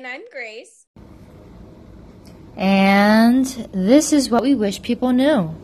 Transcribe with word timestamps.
And 0.00 0.06
I'm 0.06 0.22
Grace. 0.32 0.86
And 2.56 3.44
this 3.70 4.14
is 4.14 4.30
what 4.30 4.40
we 4.40 4.54
wish 4.54 4.80
people 4.80 5.12
knew. 5.12 5.54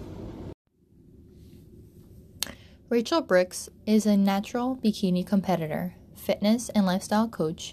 Rachel 2.91 3.23
Brooks 3.23 3.71
is 3.87 4.05
a 4.05 4.15
natural 4.15 4.77
bikini 4.77 5.27
competitor, 5.27 5.95
fitness 6.15 6.69
and 6.69 6.85
lifestyle 6.85 7.29
coach, 7.29 7.73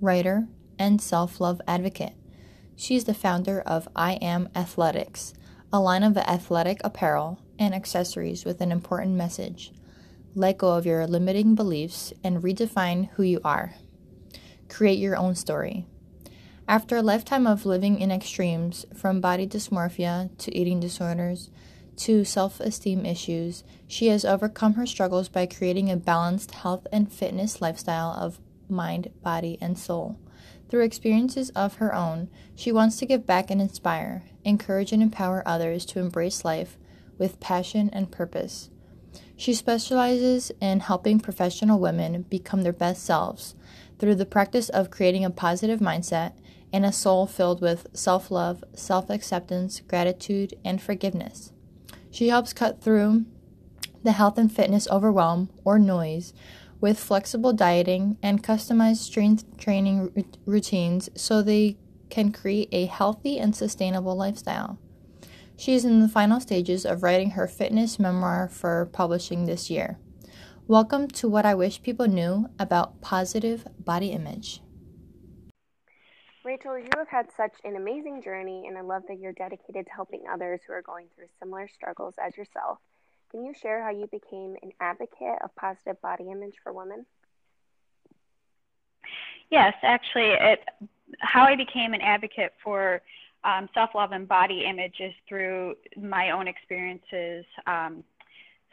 writer, 0.00 0.46
and 0.78 1.02
self 1.02 1.40
love 1.40 1.60
advocate. 1.66 2.14
She's 2.76 3.06
the 3.06 3.12
founder 3.12 3.60
of 3.62 3.88
I 3.96 4.12
Am 4.22 4.50
Athletics, 4.54 5.34
a 5.72 5.80
line 5.80 6.04
of 6.04 6.16
athletic 6.16 6.80
apparel 6.84 7.40
and 7.58 7.74
accessories 7.74 8.44
with 8.44 8.60
an 8.60 8.70
important 8.70 9.16
message. 9.16 9.72
Let 10.36 10.58
go 10.58 10.74
of 10.74 10.86
your 10.86 11.08
limiting 11.08 11.56
beliefs 11.56 12.12
and 12.22 12.40
redefine 12.40 13.08
who 13.14 13.24
you 13.24 13.40
are. 13.44 13.74
Create 14.68 15.00
your 15.00 15.16
own 15.16 15.34
story. 15.34 15.88
After 16.66 16.96
a 16.96 17.02
lifetime 17.02 17.46
of 17.46 17.66
living 17.66 18.00
in 18.00 18.10
extremes, 18.10 18.86
from 18.94 19.20
body 19.20 19.46
dysmorphia 19.46 20.30
to 20.38 20.56
eating 20.56 20.80
disorders 20.80 21.50
to 21.96 22.24
self 22.24 22.58
esteem 22.58 23.04
issues, 23.04 23.64
she 23.86 24.06
has 24.08 24.24
overcome 24.24 24.74
her 24.74 24.86
struggles 24.86 25.28
by 25.28 25.44
creating 25.44 25.90
a 25.90 25.96
balanced 25.96 26.52
health 26.52 26.86
and 26.90 27.12
fitness 27.12 27.60
lifestyle 27.60 28.12
of 28.18 28.40
mind, 28.66 29.10
body, 29.22 29.58
and 29.60 29.78
soul. 29.78 30.18
Through 30.70 30.84
experiences 30.84 31.50
of 31.50 31.74
her 31.74 31.94
own, 31.94 32.30
she 32.54 32.72
wants 32.72 32.96
to 32.96 33.06
give 33.06 33.26
back 33.26 33.50
and 33.50 33.60
inspire, 33.60 34.22
encourage, 34.42 34.90
and 34.90 35.02
empower 35.02 35.46
others 35.46 35.84
to 35.86 36.00
embrace 36.00 36.46
life 36.46 36.78
with 37.18 37.40
passion 37.40 37.90
and 37.92 38.10
purpose. 38.10 38.70
She 39.36 39.52
specializes 39.52 40.50
in 40.62 40.80
helping 40.80 41.20
professional 41.20 41.78
women 41.78 42.22
become 42.22 42.62
their 42.62 42.72
best 42.72 43.04
selves 43.04 43.54
through 43.98 44.14
the 44.14 44.26
practice 44.26 44.70
of 44.70 44.90
creating 44.90 45.24
a 45.24 45.30
positive 45.30 45.80
mindset 45.80 46.32
and 46.74 46.84
a 46.84 46.90
soul 46.90 47.24
filled 47.24 47.60
with 47.60 47.86
self 47.92 48.32
love, 48.32 48.64
self 48.74 49.08
acceptance, 49.08 49.80
gratitude, 49.86 50.54
and 50.64 50.82
forgiveness. 50.82 51.52
She 52.10 52.28
helps 52.28 52.52
cut 52.52 52.82
through 52.82 53.26
the 54.02 54.10
health 54.10 54.36
and 54.38 54.50
fitness 54.50 54.88
overwhelm 54.90 55.50
or 55.64 55.78
noise 55.78 56.34
with 56.80 56.98
flexible 56.98 57.52
dieting 57.52 58.18
and 58.24 58.42
customized 58.42 58.96
strength 58.96 59.56
training 59.56 60.26
routines 60.44 61.08
so 61.14 61.40
they 61.40 61.76
can 62.10 62.32
create 62.32 62.68
a 62.72 62.86
healthy 62.86 63.38
and 63.38 63.54
sustainable 63.54 64.16
lifestyle. 64.16 64.76
She 65.56 65.74
is 65.74 65.84
in 65.84 66.00
the 66.00 66.08
final 66.08 66.40
stages 66.40 66.84
of 66.84 67.04
writing 67.04 67.30
her 67.30 67.46
fitness 67.46 68.00
memoir 68.00 68.48
for 68.48 68.90
publishing 68.92 69.44
this 69.44 69.70
year. 69.70 69.96
Welcome 70.66 71.06
to 71.08 71.28
what 71.28 71.46
I 71.46 71.54
wish 71.54 71.82
people 71.82 72.08
knew 72.08 72.48
about 72.58 73.00
positive 73.00 73.64
body 73.78 74.08
image. 74.08 74.60
Rachel, 76.44 76.78
you 76.78 76.90
have 76.98 77.08
had 77.08 77.26
such 77.34 77.54
an 77.64 77.76
amazing 77.76 78.22
journey, 78.22 78.66
and 78.68 78.76
I 78.76 78.82
love 78.82 79.04
that 79.08 79.18
you're 79.18 79.32
dedicated 79.32 79.86
to 79.86 79.92
helping 79.92 80.24
others 80.30 80.60
who 80.66 80.74
are 80.74 80.82
going 80.82 81.06
through 81.14 81.26
similar 81.40 81.66
struggles 81.68 82.14
as 82.24 82.36
yourself. 82.36 82.78
Can 83.30 83.44
you 83.44 83.54
share 83.54 83.82
how 83.82 83.90
you 83.90 84.06
became 84.08 84.54
an 84.62 84.70
advocate 84.78 85.38
of 85.42 85.54
positive 85.56 86.00
body 86.02 86.30
image 86.30 86.54
for 86.62 86.74
women? 86.74 87.06
Yes, 89.50 89.72
actually, 89.82 90.32
it, 90.32 90.60
how 91.20 91.44
I 91.44 91.56
became 91.56 91.94
an 91.94 92.02
advocate 92.02 92.52
for 92.62 93.00
um, 93.44 93.68
self 93.72 93.90
love 93.94 94.12
and 94.12 94.28
body 94.28 94.64
image 94.68 94.96
is 95.00 95.14
through 95.26 95.76
my 95.96 96.30
own 96.30 96.46
experiences. 96.46 97.44
Um, 97.66 98.04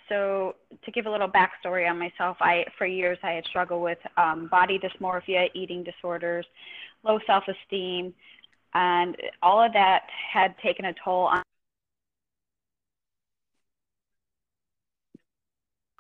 so, 0.10 0.56
to 0.84 0.92
give 0.92 1.06
a 1.06 1.10
little 1.10 1.30
backstory 1.30 1.90
on 1.90 1.98
myself, 1.98 2.36
I 2.42 2.66
for 2.78 2.86
years 2.86 3.18
I 3.24 3.32
had 3.32 3.46
struggled 3.46 3.82
with 3.82 4.00
um, 4.18 4.48
body 4.48 4.78
dysmorphia, 4.78 5.50
eating 5.54 5.84
disorders, 5.84 6.46
low 7.04 7.20
self 7.26 7.44
esteem, 7.48 8.14
and 8.74 9.16
all 9.42 9.62
of 9.64 9.74
that 9.74 10.04
had 10.32 10.56
taken 10.60 10.86
a 10.86 10.94
toll 11.04 11.26
on. 11.26 11.42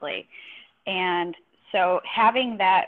Me. 0.03 0.27
And 0.87 1.35
so 1.71 2.01
having 2.11 2.57
that 2.57 2.87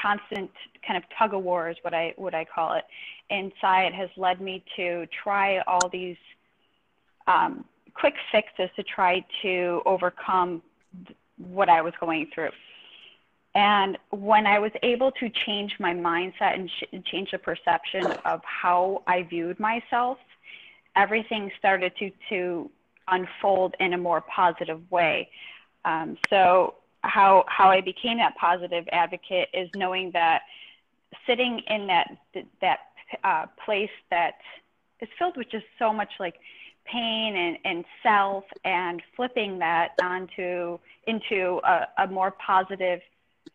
constant 0.00 0.50
kind 0.86 0.96
of 0.96 1.04
tug 1.16 1.34
of 1.34 1.42
war 1.42 1.70
is 1.70 1.76
what 1.82 1.94
I 1.94 2.12
what 2.16 2.34
I 2.34 2.44
call 2.44 2.74
it 2.74 2.84
inside 3.30 3.92
has 3.94 4.10
led 4.16 4.40
me 4.40 4.64
to 4.76 5.06
try 5.22 5.60
all 5.60 5.88
these 5.88 6.16
um, 7.26 7.64
quick 7.94 8.14
fixes 8.30 8.68
to 8.76 8.82
try 8.82 9.24
to 9.42 9.80
overcome 9.86 10.62
what 11.38 11.68
I 11.68 11.80
was 11.82 11.94
going 12.00 12.28
through. 12.34 12.50
And 13.54 13.98
when 14.10 14.46
I 14.46 14.58
was 14.58 14.72
able 14.82 15.12
to 15.12 15.28
change 15.28 15.76
my 15.78 15.92
mindset 15.92 16.54
and 16.54 16.70
sh- 16.70 16.84
change 17.04 17.32
the 17.32 17.38
perception 17.38 18.06
of 18.24 18.40
how 18.44 19.02
I 19.06 19.22
viewed 19.24 19.60
myself, 19.60 20.18
everything 20.96 21.50
started 21.58 21.92
to, 21.98 22.10
to 22.30 22.70
unfold 23.08 23.74
in 23.78 23.92
a 23.92 23.98
more 23.98 24.22
positive 24.22 24.80
way. 24.90 25.28
Um, 25.84 26.16
so, 26.30 26.74
how, 27.04 27.44
how 27.48 27.68
I 27.68 27.80
became 27.80 28.18
that 28.18 28.36
positive 28.36 28.84
advocate 28.92 29.48
is 29.52 29.68
knowing 29.74 30.12
that 30.12 30.42
sitting 31.26 31.60
in 31.66 31.88
that, 31.88 32.16
that 32.60 32.78
uh, 33.24 33.46
place 33.64 33.90
that 34.10 34.34
is 35.00 35.08
filled 35.18 35.36
with 35.36 35.50
just 35.50 35.66
so 35.80 35.92
much 35.92 36.10
like 36.20 36.36
pain 36.84 37.36
and, 37.36 37.58
and 37.64 37.84
self 38.02 38.44
and 38.64 39.02
flipping 39.16 39.58
that 39.58 39.92
onto 40.00 40.78
into 41.06 41.60
a, 41.64 41.88
a 41.98 42.06
more 42.06 42.30
positive 42.30 43.00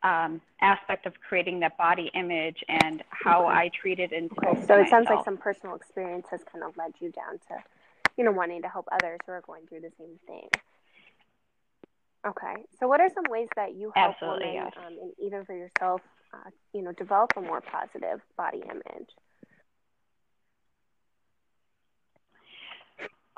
um, 0.03 0.41
aspect 0.61 1.05
of 1.05 1.13
creating 1.27 1.59
that 1.61 1.77
body 1.77 2.11
image 2.13 2.63
and 2.67 3.03
how 3.09 3.47
I 3.47 3.69
treated 3.69 4.11
it 4.11 4.15
and 4.15 4.31
okay. 4.31 4.65
so 4.65 4.79
it 4.79 4.89
sounds 4.89 5.07
like 5.09 5.25
some 5.25 5.37
personal 5.37 5.75
experience 5.75 6.27
has 6.29 6.41
kind 6.51 6.63
of 6.63 6.77
led 6.77 6.93
you 6.99 7.11
down 7.11 7.39
to 7.47 7.63
you 8.17 8.23
know 8.23 8.31
wanting 8.31 8.61
to 8.61 8.67
help 8.67 8.87
others 8.91 9.19
who 9.25 9.31
are 9.31 9.41
going 9.41 9.65
through 9.67 9.81
the 9.81 9.91
same 9.97 10.19
thing 10.27 10.49
okay 12.27 12.63
so 12.79 12.87
what 12.87 12.99
are 12.99 13.09
some 13.13 13.23
ways 13.29 13.47
that 13.55 13.75
you 13.75 13.91
help 13.95 14.15
Absolutely, 14.15 14.47
women 14.47 14.63
yes. 14.65 14.73
um, 14.85 14.93
and 15.01 15.11
even 15.19 15.45
for 15.45 15.55
yourself 15.55 16.01
uh, 16.33 16.49
you 16.73 16.81
know 16.81 16.91
develop 16.91 17.31
a 17.35 17.41
more 17.41 17.61
positive 17.61 18.21
body 18.37 18.61
image 18.69 19.09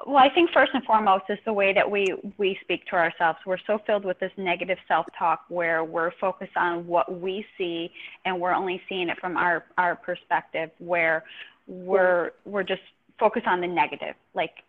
well, 0.05 0.17
I 0.17 0.29
think 0.29 0.51
first 0.51 0.71
and 0.73 0.83
foremost 0.83 1.25
is 1.29 1.39
the 1.45 1.53
way 1.53 1.73
that 1.73 1.89
we 1.89 2.13
we 2.37 2.57
speak 2.61 2.85
to 2.87 2.95
ourselves. 2.95 3.39
We're 3.45 3.57
so 3.65 3.79
filled 3.85 4.05
with 4.05 4.19
this 4.19 4.31
negative 4.37 4.77
self-talk 4.87 5.45
where 5.49 5.83
we're 5.83 6.11
focused 6.19 6.55
on 6.55 6.87
what 6.87 7.21
we 7.21 7.45
see 7.57 7.91
and 8.25 8.39
we're 8.39 8.53
only 8.53 8.81
seeing 8.87 9.09
it 9.09 9.19
from 9.19 9.37
our 9.37 9.65
our 9.77 9.95
perspective 9.95 10.71
where 10.79 11.23
we're 11.67 12.31
we're 12.45 12.63
just 12.63 12.81
focused 13.19 13.47
on 13.47 13.61
the 13.61 13.67
negative. 13.67 14.15
Like 14.33 14.63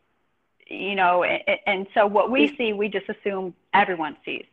you 0.67 0.95
know, 0.95 1.25
and, 1.25 1.43
and 1.67 1.87
so 1.95 2.07
what 2.07 2.31
we 2.31 2.55
see, 2.57 2.73
we 2.73 2.89
just 2.89 3.09
assume 3.09 3.55
everyone 3.75 4.17
sees. 4.25 4.47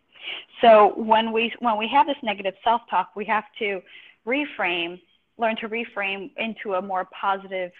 So 0.61 0.93
when 0.95 1.31
we 1.31 1.53
when 1.59 1.77
we 1.77 1.87
have 1.89 2.07
this 2.07 2.17
negative 2.23 2.55
self-talk, 2.63 3.15
we 3.15 3.25
have 3.25 3.45
to 3.59 3.81
reframe, 4.25 4.99
learn 5.37 5.55
to 5.57 5.69
reframe 5.69 6.31
into 6.37 6.73
a 6.73 6.81
more 6.81 7.07
positive 7.19 7.71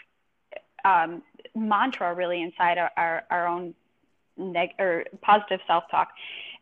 um, 0.85 1.21
mantra 1.55 2.13
really 2.13 2.41
inside 2.41 2.77
our, 2.77 2.91
our, 2.97 3.23
our 3.29 3.47
own 3.47 3.73
neg- 4.38 4.75
or 4.79 5.05
positive 5.21 5.59
self-talk. 5.67 6.09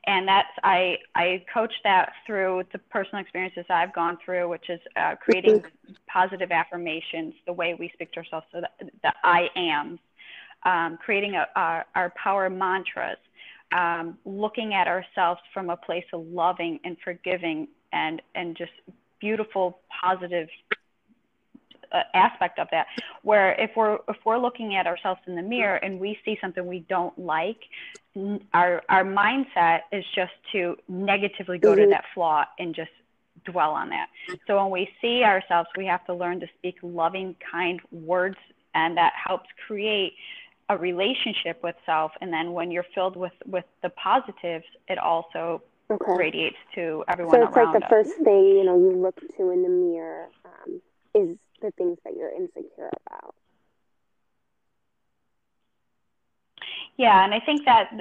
And 0.08 0.28
that's 0.28 0.50
I 0.64 0.98
I 1.16 1.44
coach 1.52 1.74
that 1.84 2.14
through 2.28 2.64
the 2.72 2.78
personal 2.78 3.22
experiences 3.22 3.66
I've 3.70 3.92
gone 3.92 4.20
through, 4.24 4.48
which 4.50 4.70
is 4.70 4.80
uh, 4.96 5.16
creating 5.16 5.64
positive 6.08 6.52
affirmations, 6.52 7.34
the 7.48 7.54
way 7.54 7.74
we 7.74 7.90
speak 7.94 8.12
to 8.12 8.20
ourselves, 8.20 8.46
so 8.52 8.62
the, 8.62 8.92
the 9.02 9.14
I 9.24 9.50
am, 9.56 10.00
um, 10.64 11.00
creating 11.04 11.34
a, 11.34 11.48
our, 11.56 11.86
our 11.96 12.14
power 12.24 12.52
mantras, 12.52 13.18
um, 13.72 14.20
looking 14.26 14.76
at 14.76 14.88
ourselves 14.88 15.42
from 15.52 15.72
a 15.72 15.78
place 15.78 16.06
of 16.14 16.22
loving 16.28 16.80
and 16.84 16.98
forgiving 17.04 17.68
and 17.92 18.22
and 18.36 18.56
just 18.56 18.74
beautiful 19.20 19.80
positive 20.04 20.50
uh, 21.96 22.04
aspect 22.14 22.60
of 22.60 22.68
that 22.72 22.88
where 23.24 23.54
if 23.54 23.72
we're 23.76 23.98
if 24.08 24.18
we're 24.26 24.38
looking 24.38 24.76
at 24.76 24.86
ourselves 24.86 25.20
in 25.28 25.36
the 25.36 25.42
mirror 25.42 25.76
and 25.76 26.00
we 26.00 26.18
see 26.26 26.38
something 26.42 26.66
we 26.66 26.80
don't 26.90 27.18
like 27.18 27.60
our 28.54 28.82
our 28.90 29.04
mindset 29.04 29.82
is 29.92 30.04
just 30.14 30.34
to 30.52 30.76
negatively 30.88 31.58
go 31.58 31.76
to 31.76 31.82
mm-hmm. 31.82 31.92
that 31.92 32.04
flaw 32.14 32.44
and 32.60 32.76
just 32.76 32.92
dwell 33.46 33.72
on 33.72 33.90
that 33.90 34.08
so 34.48 34.58
when 34.62 34.72
we 34.72 34.90
see 35.02 35.24
ourselves 35.24 35.70
we 35.78 35.86
have 35.86 36.04
to 36.06 36.14
learn 36.14 36.40
to 36.40 36.48
speak 36.58 36.76
loving 36.82 37.36
kind 37.52 37.80
words 37.92 38.38
and 38.74 38.98
that 38.98 39.14
helps 39.16 39.48
create 39.68 40.14
a 40.70 40.78
relationship 40.78 41.62
with 41.64 41.76
self 41.86 42.12
and 42.22 42.34
then 42.34 42.54
when 42.54 42.72
you're 42.72 42.86
filled 42.96 43.16
with 43.16 43.34
with 43.46 43.66
the 43.84 43.90
positives 43.90 44.66
it 44.88 44.98
also 44.98 45.62
okay. 45.92 46.14
radiates 46.18 46.58
to 46.74 47.04
everyone 47.08 47.36
so 47.36 47.48
it's 47.48 47.56
like 47.56 47.72
the 47.74 47.86
us. 47.86 47.90
first 47.90 48.16
thing 48.24 48.48
you 48.48 48.64
know 48.64 48.78
you 48.78 48.96
look 48.98 49.20
to 49.38 49.52
in 49.52 49.62
the 49.62 49.70
mirror 49.70 50.28
um, 50.46 50.82
is 51.14 51.38
the 51.66 51.72
things 51.72 51.98
that 52.04 52.16
you're 52.16 52.30
insecure 52.30 52.90
about. 53.08 53.36
Yeah, 56.98 57.26
and 57.26 57.34
I 57.34 57.40
think 57.40 57.66
that 57.66 57.92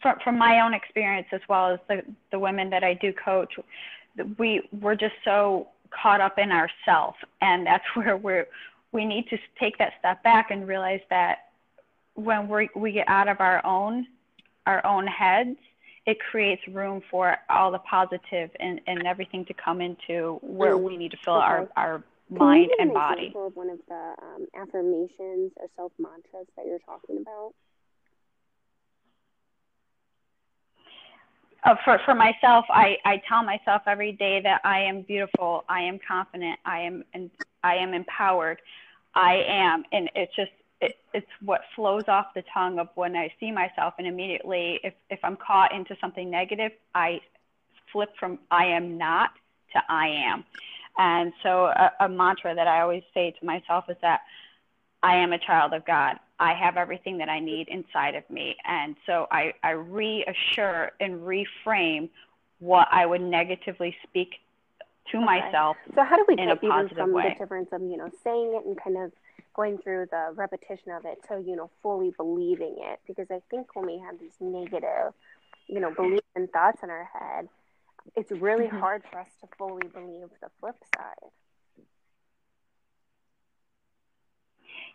from, 0.00 0.16
from 0.22 0.38
my 0.38 0.60
own 0.60 0.74
experience 0.74 1.26
as 1.32 1.40
well 1.48 1.72
as 1.72 1.80
the, 1.88 2.02
the 2.30 2.38
women 2.38 2.70
that 2.70 2.84
I 2.84 2.94
do 2.94 3.12
coach, 3.12 3.54
we 4.38 4.68
we're 4.80 4.94
just 4.94 5.14
so 5.24 5.68
caught 5.90 6.20
up 6.20 6.38
in 6.38 6.52
ourself 6.52 7.14
and 7.40 7.66
that's 7.66 7.84
where 7.94 8.16
we're 8.16 8.46
we 8.92 9.04
need 9.04 9.28
to 9.28 9.38
take 9.60 9.78
that 9.78 9.92
step 9.98 10.22
back 10.22 10.50
and 10.50 10.66
realize 10.66 11.00
that 11.10 11.50
when 12.14 12.48
we 12.48 12.68
we 12.74 12.92
get 12.92 13.08
out 13.08 13.28
of 13.28 13.40
our 13.40 13.64
own 13.64 14.06
our 14.66 14.84
own 14.84 15.06
heads 15.06 15.56
it 16.06 16.18
creates 16.18 16.62
room 16.68 17.02
for 17.10 17.36
all 17.50 17.70
the 17.70 17.78
positive 17.80 18.50
and, 18.60 18.80
and 18.86 19.06
everything 19.06 19.44
to 19.44 19.54
come 19.54 19.80
into 19.80 20.38
where 20.42 20.74
mm. 20.74 20.82
we 20.82 20.96
need 20.96 21.10
to 21.10 21.18
fill 21.22 21.34
okay. 21.34 21.44
our, 21.44 21.68
our 21.76 22.02
mind 22.30 22.70
and 22.78 22.92
body. 22.92 23.32
Of 23.34 23.56
one 23.56 23.70
of 23.70 23.78
the 23.88 24.14
um, 24.22 24.46
affirmations 24.54 25.52
or 25.56 25.68
self 25.76 25.92
mantras 25.98 26.46
that 26.56 26.66
you're 26.66 26.78
talking 26.80 27.18
about. 27.22 27.54
Uh, 31.64 31.74
for 31.84 32.00
for 32.04 32.14
myself, 32.14 32.64
I, 32.70 32.98
I 33.04 33.20
tell 33.28 33.42
myself 33.42 33.82
every 33.86 34.12
day 34.12 34.40
that 34.42 34.60
I 34.64 34.80
am 34.80 35.02
beautiful, 35.02 35.64
I 35.68 35.82
am 35.82 35.98
confident, 36.06 36.58
I 36.64 36.80
am 36.80 37.04
and 37.14 37.30
I 37.64 37.76
am 37.76 37.94
empowered, 37.94 38.60
I 39.14 39.42
am, 39.48 39.82
and 39.90 40.08
it's 40.14 40.34
just 40.36 40.52
it, 40.80 40.96
it's 41.12 41.26
what 41.40 41.62
flows 41.74 42.04
off 42.06 42.26
the 42.34 42.44
tongue 42.54 42.78
of 42.78 42.88
when 42.94 43.16
I 43.16 43.32
see 43.40 43.50
myself, 43.50 43.94
and 43.98 44.06
immediately, 44.06 44.78
if 44.84 44.94
if 45.10 45.18
I'm 45.24 45.36
caught 45.36 45.74
into 45.74 45.96
something 46.00 46.30
negative, 46.30 46.72
I 46.94 47.20
flip 47.92 48.10
from 48.20 48.38
I 48.50 48.66
am 48.66 48.96
not 48.96 49.30
to 49.72 49.82
I 49.88 50.08
am, 50.08 50.44
and 50.98 51.32
so 51.42 51.66
a, 51.66 51.92
a 52.00 52.08
mantra 52.08 52.54
that 52.54 52.66
I 52.66 52.80
always 52.80 53.04
say 53.14 53.34
to 53.38 53.46
myself 53.46 53.84
is 53.88 53.96
that 54.02 54.22
I 55.02 55.16
am 55.16 55.32
a 55.32 55.38
child 55.38 55.72
of 55.72 55.86
God. 55.86 56.16
I 56.40 56.54
have 56.54 56.76
everything 56.76 57.18
that 57.18 57.28
I 57.28 57.38
need 57.38 57.68
inside 57.68 58.16
of 58.16 58.28
me. 58.28 58.56
And 58.64 58.96
so 59.06 59.26
I, 59.30 59.54
I 59.62 59.70
reassure 59.70 60.90
and 61.00 61.20
reframe 61.20 62.10
what 62.58 62.88
I 62.90 63.06
would 63.06 63.20
negatively 63.20 63.96
speak 64.02 64.34
to 65.12 65.20
myself. 65.20 65.76
So 65.94 66.04
how 66.04 66.16
do 66.16 66.24
we 66.26 66.36
get 66.36 66.58
even 66.62 66.88
from 66.88 67.12
way. 67.12 67.32
the 67.32 67.38
difference 67.38 67.68
of, 67.72 67.80
you 67.82 67.96
know, 67.96 68.10
saying 68.24 68.60
it 68.60 68.66
and 68.66 68.76
kind 68.82 68.98
of 68.98 69.12
going 69.54 69.78
through 69.78 70.06
the 70.10 70.32
repetition 70.34 70.92
of 70.92 71.04
it 71.04 71.18
to, 71.28 71.40
you 71.40 71.56
know, 71.56 71.70
fully 71.82 72.12
believing 72.16 72.76
it? 72.78 73.00
Because 73.06 73.26
I 73.30 73.40
think 73.50 73.74
when 73.74 73.86
we 73.86 73.98
have 73.98 74.18
these 74.18 74.32
negative, 74.40 75.14
you 75.68 75.80
know, 75.80 75.92
beliefs 75.94 76.26
and 76.34 76.50
thoughts 76.50 76.78
in 76.82 76.90
our 76.90 77.08
head, 77.12 77.48
it's 78.16 78.30
really 78.30 78.66
mm-hmm. 78.66 78.78
hard 78.78 79.02
for 79.10 79.20
us 79.20 79.28
to 79.40 79.48
fully 79.56 79.86
believe 79.88 80.28
the 80.40 80.48
flip 80.60 80.76
side. 80.96 81.30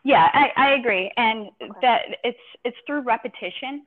Yeah, 0.04 0.30
I, 0.34 0.52
I 0.58 0.74
agree, 0.74 1.12
and 1.16 1.50
okay. 1.62 1.72
that 1.82 2.02
it's 2.24 2.38
it's 2.66 2.76
through 2.86 3.02
repetition. 3.02 3.86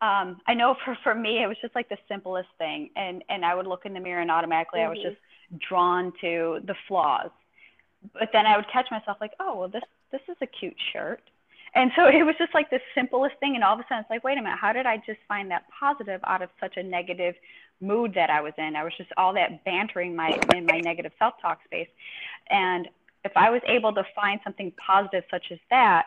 Um, 0.00 0.40
I 0.46 0.54
know 0.54 0.76
for 0.84 0.96
for 1.02 1.14
me, 1.14 1.42
it 1.42 1.48
was 1.48 1.56
just 1.60 1.74
like 1.74 1.88
the 1.88 1.98
simplest 2.08 2.48
thing, 2.58 2.90
and 2.94 3.24
and 3.28 3.44
I 3.44 3.54
would 3.54 3.66
look 3.66 3.84
in 3.84 3.92
the 3.92 4.00
mirror 4.00 4.20
and 4.20 4.30
automatically 4.30 4.80
mm-hmm. 4.80 4.86
I 4.86 4.90
was 4.90 4.98
mm-hmm. 4.98 5.56
just 5.56 5.68
drawn 5.68 6.12
to 6.20 6.60
the 6.64 6.76
flaws. 6.86 7.30
But 8.12 8.28
then 8.32 8.46
I 8.46 8.56
would 8.56 8.68
catch 8.72 8.86
myself 8.92 9.16
like, 9.20 9.32
oh 9.40 9.58
well, 9.58 9.68
this 9.68 9.82
this 10.12 10.20
is 10.28 10.36
a 10.40 10.46
cute 10.46 10.76
shirt, 10.92 11.22
and 11.76 11.92
so 11.94 12.06
it 12.08 12.24
was 12.24 12.34
just 12.38 12.54
like 12.54 12.70
the 12.70 12.80
simplest 12.94 13.36
thing, 13.40 13.54
and 13.54 13.62
all 13.62 13.74
of 13.74 13.80
a 13.80 13.84
sudden 13.84 14.00
it's 14.00 14.10
like, 14.10 14.24
wait 14.24 14.38
a 14.38 14.42
minute, 14.42 14.58
how 14.58 14.72
did 14.72 14.86
I 14.86 14.96
just 14.98 15.20
find 15.28 15.50
that 15.50 15.64
positive 15.78 16.20
out 16.26 16.42
of 16.42 16.50
such 16.60 16.76
a 16.76 16.82
negative 16.82 17.34
mood 17.80 18.14
that 18.14 18.30
I 18.30 18.40
was 18.40 18.52
in? 18.58 18.74
I 18.74 18.84
was 18.84 18.92
just 18.96 19.10
all 19.16 19.34
that 19.34 19.64
bantering 19.64 20.16
my 20.16 20.38
in 20.54 20.66
my 20.66 20.80
negative 20.80 21.12
self 21.18 21.34
talk 21.40 21.60
space, 21.64 21.88
and 22.50 22.88
if 23.24 23.32
I 23.36 23.50
was 23.50 23.60
able 23.66 23.92
to 23.94 24.04
find 24.14 24.40
something 24.44 24.72
positive 24.84 25.24
such 25.30 25.46
as 25.50 25.58
that, 25.70 26.06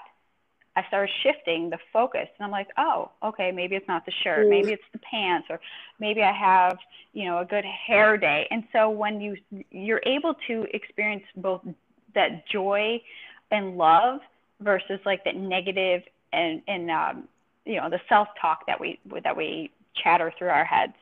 I 0.76 0.88
started 0.88 1.12
shifting 1.24 1.70
the 1.70 1.78
focus 1.92 2.28
and 2.38 2.46
I'm 2.46 2.52
like, 2.52 2.70
oh, 2.78 3.12
okay, 3.22 3.52
maybe 3.52 3.76
it's 3.76 3.88
not 3.88 4.06
the 4.06 4.14
shirt, 4.24 4.46
mm. 4.46 4.50
maybe 4.50 4.72
it's 4.72 4.84
the 4.94 5.00
pants, 5.00 5.48
or 5.50 5.60
maybe 6.00 6.22
I 6.22 6.32
have, 6.32 6.78
you 7.14 7.26
know, 7.26 7.40
a 7.40 7.46
good 7.46 7.66
hair 7.66 8.18
day. 8.18 8.48
And 8.50 8.64
so 8.72 8.90
when 8.90 9.20
you 9.20 9.36
you're 9.72 10.02
able 10.06 10.36
to 10.48 10.66
experience 10.74 11.24
both 11.36 11.62
that 12.16 12.48
joy 12.48 13.02
and 13.52 13.78
love 13.78 14.22
versus 14.62 15.00
like 15.06 15.24
that 15.26 15.36
negative 15.36 16.04
and 16.32 16.62
and 16.68 16.92
um, 16.92 17.28
you 17.66 17.76
know 17.76 17.90
the 17.90 18.00
self 18.10 18.28
talk 18.40 18.66
that 18.68 18.80
we 18.80 19.00
that 19.24 19.36
we 19.36 19.72
chatter 19.96 20.34
through 20.38 20.50
our 20.50 20.66
heads. 20.66 20.94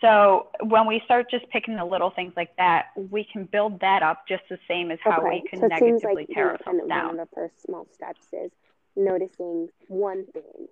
So 0.00 0.48
when 0.60 0.88
we 0.88 1.00
start 1.04 1.30
just 1.30 1.48
picking 1.50 1.76
the 1.76 1.84
little 1.84 2.10
things 2.10 2.32
like 2.36 2.56
that, 2.56 2.86
we 3.10 3.24
can 3.24 3.44
build 3.44 3.80
that 3.80 4.02
up 4.02 4.26
just 4.26 4.42
the 4.50 4.58
same 4.66 4.90
as 4.90 4.98
how 5.02 5.20
okay. 5.20 5.42
we 5.42 5.48
can 5.48 5.60
so 5.60 5.68
negatively 5.68 6.14
like, 6.14 6.28
tear 6.28 6.50
ourselves 6.50 6.88
down. 6.88 7.06
One 7.06 7.20
of 7.20 7.28
the 7.30 7.34
first 7.36 7.62
small 7.62 7.86
steps 7.94 8.26
is 8.32 8.50
noticing 8.96 9.68
one 9.86 10.26
thing 10.26 10.66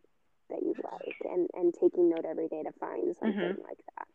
that 0.50 0.62
you 0.62 0.74
like 0.82 1.16
and, 1.30 1.48
and 1.54 1.72
taking 1.72 2.10
note 2.10 2.24
every 2.28 2.48
day 2.48 2.64
to 2.64 2.72
find 2.80 3.14
something 3.16 3.38
mm-hmm. 3.38 3.62
like 3.62 3.78
that. 3.96 4.08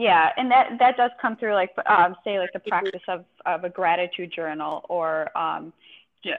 Yeah, 0.00 0.30
and 0.38 0.50
that 0.50 0.78
that 0.78 0.96
does 0.96 1.10
come 1.20 1.36
through 1.36 1.52
like 1.52 1.72
um, 1.84 2.16
say 2.24 2.38
like 2.38 2.54
the 2.54 2.60
practice 2.60 3.02
of, 3.06 3.26
of 3.44 3.64
a 3.64 3.68
gratitude 3.68 4.32
journal 4.34 4.86
or 4.88 5.28
um, 5.36 5.74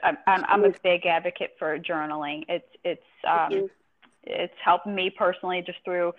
I'm, 0.02 0.16
I'm 0.26 0.64
a 0.64 0.68
mm-hmm. 0.68 0.76
big 0.82 1.06
advocate 1.06 1.54
for 1.60 1.78
journaling. 1.78 2.44
It's 2.48 2.66
it's 2.82 3.02
um, 3.24 3.68
it's 4.24 4.52
helped 4.64 4.88
me 4.88 5.10
personally 5.16 5.62
just 5.64 5.78
through 5.84 6.12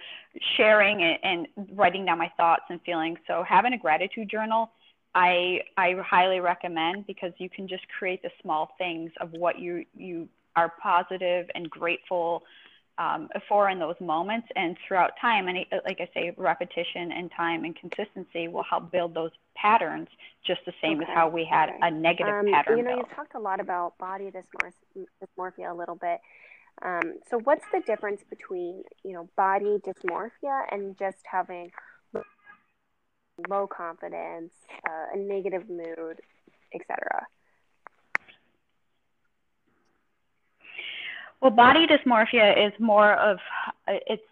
sharing 0.55 1.03
and, 1.03 1.47
and 1.57 1.69
writing 1.77 2.05
down 2.05 2.17
my 2.17 2.31
thoughts 2.37 2.63
and 2.69 2.81
feelings. 2.83 3.19
So 3.27 3.43
having 3.45 3.73
a 3.73 3.77
gratitude 3.77 4.29
journal, 4.29 4.71
I 5.13 5.63
I 5.75 5.95
highly 5.99 6.39
recommend 6.39 7.05
because 7.07 7.33
you 7.39 7.49
can 7.49 7.67
just 7.67 7.83
create 7.99 8.21
the 8.21 8.31
small 8.41 8.69
things 8.77 9.11
of 9.19 9.33
what 9.33 9.59
you 9.59 9.83
you 9.97 10.29
are 10.55 10.71
positive 10.81 11.49
and 11.55 11.69
grateful 11.69 12.43
um, 12.97 13.29
for 13.49 13.69
in 13.69 13.79
those 13.79 13.95
moments 13.99 14.47
and 14.55 14.77
throughout 14.87 15.13
time. 15.19 15.47
And 15.47 15.57
like 15.85 15.99
I 15.99 16.09
say, 16.13 16.33
repetition 16.37 17.11
and 17.11 17.31
time 17.35 17.63
and 17.63 17.75
consistency 17.75 18.47
will 18.47 18.63
help 18.63 18.91
build 18.91 19.13
those 19.13 19.31
patterns 19.55 20.07
just 20.45 20.61
the 20.65 20.73
same 20.81 21.01
okay. 21.01 21.11
as 21.11 21.15
how 21.15 21.29
we 21.29 21.45
had 21.45 21.69
okay. 21.69 21.77
a 21.81 21.91
negative 21.91 22.33
um, 22.33 22.51
pattern. 22.51 22.77
You 22.77 22.83
know, 22.83 22.95
built. 22.95 23.07
you 23.09 23.15
talked 23.15 23.35
a 23.35 23.39
lot 23.39 23.59
about 23.59 23.97
body 23.97 24.31
dysmorphia 24.31 25.71
a 25.71 25.75
little 25.75 25.95
bit. 25.95 26.19
Um, 26.81 27.19
so, 27.29 27.39
what's 27.39 27.65
the 27.71 27.81
difference 27.81 28.21
between 28.29 28.83
you 29.03 29.13
know 29.13 29.29
body 29.35 29.77
dysmorphia 29.85 30.63
and 30.71 30.97
just 30.97 31.17
having 31.23 31.71
low 33.49 33.67
confidence, 33.67 34.53
uh, 34.87 35.05
a 35.13 35.17
negative 35.17 35.69
mood, 35.69 36.19
etc.? 36.73 37.27
Well, 41.43 41.51
body 41.51 41.85
dysmorphia 41.85 42.67
is 42.67 42.71
more 42.79 43.15
of 43.15 43.37
it's 43.89 44.23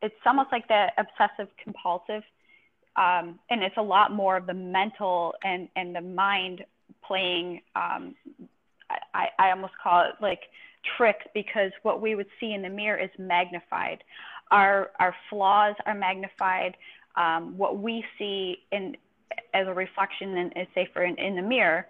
it's 0.00 0.14
almost 0.24 0.52
like 0.52 0.68
that 0.68 0.92
obsessive 0.96 1.48
compulsive, 1.62 2.22
um, 2.94 3.40
and 3.50 3.64
it's 3.64 3.76
a 3.78 3.82
lot 3.82 4.12
more 4.12 4.36
of 4.36 4.46
the 4.46 4.54
mental 4.54 5.34
and 5.42 5.68
and 5.74 5.92
the 5.92 6.00
mind 6.00 6.64
playing. 7.04 7.62
Um, 7.74 8.14
I 9.12 9.26
I 9.40 9.50
almost 9.50 9.72
call 9.82 10.02
it 10.04 10.14
like 10.22 10.42
trick 10.96 11.16
because 11.34 11.72
what 11.82 12.00
we 12.00 12.14
would 12.14 12.28
see 12.38 12.52
in 12.52 12.62
the 12.62 12.68
mirror 12.68 12.98
is 12.98 13.10
magnified. 13.18 14.04
Our, 14.52 14.90
our 15.00 15.14
flaws 15.30 15.74
are 15.86 15.94
magnified. 15.94 16.76
Um, 17.16 17.56
what 17.56 17.78
we 17.78 18.04
see 18.18 18.58
in, 18.70 18.96
as 19.54 19.66
a 19.66 19.74
reflection, 19.74 20.36
in, 20.36 20.52
say, 20.74 20.88
for 20.92 21.02
in, 21.04 21.16
in 21.18 21.36
the 21.36 21.42
mirror, 21.42 21.86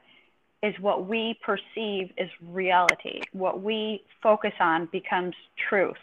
is 0.62 0.74
what 0.80 1.06
we 1.06 1.38
perceive 1.42 2.10
is 2.16 2.30
reality. 2.50 3.20
What 3.32 3.62
we 3.62 4.04
focus 4.22 4.52
on 4.60 4.86
becomes 4.92 5.34
truth. 5.68 5.96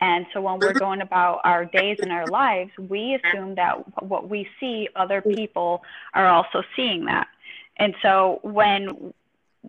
And 0.00 0.26
so 0.34 0.40
when 0.40 0.58
we're 0.58 0.72
going 0.74 1.00
about 1.00 1.40
our 1.44 1.64
days 1.64 1.98
and 2.02 2.12
our 2.12 2.26
lives, 2.26 2.72
we 2.78 3.18
assume 3.22 3.54
that 3.54 4.02
what 4.02 4.28
we 4.28 4.48
see, 4.58 4.88
other 4.96 5.22
people 5.22 5.82
are 6.12 6.26
also 6.26 6.62
seeing 6.76 7.04
that. 7.06 7.28
And 7.78 7.94
so 8.02 8.40
when 8.42 9.14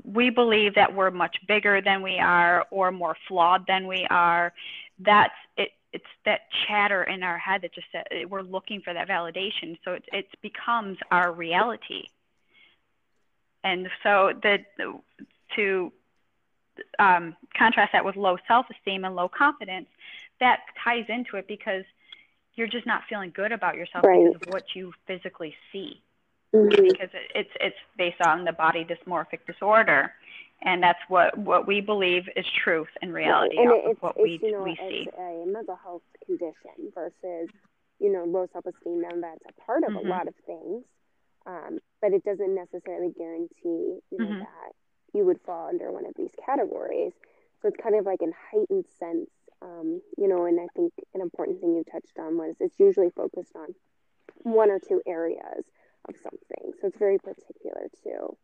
we 0.04 0.30
believe 0.30 0.76
that 0.76 0.94
we're 0.94 1.12
much 1.12 1.38
bigger 1.48 1.82
than 1.82 2.02
we 2.02 2.18
are 2.18 2.66
or 2.72 2.92
more 2.92 3.16
flawed 3.28 3.66
than 3.68 3.88
we 3.88 4.08
are 4.10 4.54
that's 5.00 5.34
it 5.58 5.70
it's 5.92 6.06
that 6.26 6.42
chatter 6.66 7.04
in 7.04 7.22
our 7.22 7.38
head 7.38 7.62
that 7.62 7.74
just 7.74 7.88
uh, 7.96 8.28
we're 8.28 8.42
looking 8.42 8.82
for 8.82 8.94
that 8.94 9.08
validation 9.08 9.78
so 9.86 9.94
it, 9.94 10.04
it 10.12 10.28
becomes 10.42 10.98
our 11.12 11.32
reality 11.32 12.04
and 13.64 13.88
so 14.02 14.34
the, 14.42 14.60
the 14.78 15.00
to 15.56 15.92
um, 17.00 17.36
contrast 17.56 17.92
that 17.94 18.04
with 18.04 18.16
low 18.16 18.38
self-esteem 18.48 19.06
and 19.06 19.16
low 19.16 19.30
confidence 19.30 19.88
that 20.40 20.62
ties 20.84 21.06
into 21.08 21.38
it 21.38 21.48
because 21.48 21.84
you're 22.56 22.68
just 22.68 22.86
not 22.86 23.02
feeling 23.08 23.32
good 23.36 23.52
about 23.52 23.76
yourself 23.76 24.04
right. 24.04 24.26
because 24.26 24.48
of 24.48 24.54
what 24.54 24.64
you 24.76 24.92
physically 25.08 25.56
see 25.72 26.02
mm-hmm. 26.54 26.84
because 26.84 27.10
it's 27.36 27.50
it's 27.60 27.76
based 27.98 28.22
on 28.22 28.46
the 28.46 28.54
body 28.54 28.86
dysmorphic 28.86 29.40
disorder, 29.48 30.14
and 30.62 30.82
that's 30.82 31.00
what 31.08 31.38
what 31.38 31.68
we 31.68 31.82
believe 31.82 32.24
is 32.36 32.46
truth 32.64 32.88
and 33.02 33.14
reality 33.14 33.58
right. 33.58 33.68
and 33.68 33.92
it's, 33.92 34.02
what 34.02 34.16
it's, 34.18 34.24
we 34.24 34.48
you 34.48 34.54
know, 34.54 34.64
we 34.64 34.76
see. 34.76 35.08
a 35.18 35.46
mental 35.46 35.78
health 35.84 36.04
condition 36.26 36.92
versus 36.94 37.50
you 38.00 38.12
know 38.12 38.24
low 38.26 38.48
self 38.54 38.66
esteem, 38.66 39.04
and 39.10 39.24
that's 39.24 39.44
a 39.48 39.62
part 39.62 39.84
of 39.84 39.90
mm-hmm. 39.90 40.08
a 40.08 40.10
lot 40.10 40.28
of 40.28 40.36
things, 40.46 40.84
um, 41.46 41.80
but 42.02 42.14
it 42.14 42.24
doesn't 42.24 42.56
necessarily 42.56 43.12
guarantee 43.18 44.00
you 44.12 44.18
know 44.18 44.26
mm-hmm. 44.26 44.40
that 44.40 44.74
you 45.14 45.26
would 45.26 45.40
fall 45.46 45.70
under 45.70 45.92
one 45.92 46.06
of 46.06 46.14
these 46.18 46.32
categories. 46.46 47.14
So 47.62 47.68
it's 47.70 47.78
kind 47.82 47.96
of 47.96 48.06
like 48.06 48.22
an 48.22 48.34
heightened 48.52 48.86
sense, 49.00 49.30
um, 49.62 50.02
you 50.18 50.28
know, 50.28 50.46
and 50.46 50.60
I 50.60 50.68
think 50.76 50.92
an 51.14 51.22
important 51.22 51.62
thing 51.62 51.76
you 51.76 51.84
touched 51.90 52.20
on 52.20 52.38
was 52.38 52.56
it's 52.60 52.80
usually 52.80 53.10
focused 53.16 53.56
on 53.56 53.68
one 54.42 54.70
or 54.70 54.80
two 54.80 55.02
areas 55.08 55.64
of 56.10 56.16
something. 56.22 56.74
So 56.82 56.88
it's 56.88 56.98
very 56.98 57.20
particular 57.20 57.88
too. 58.04 58.36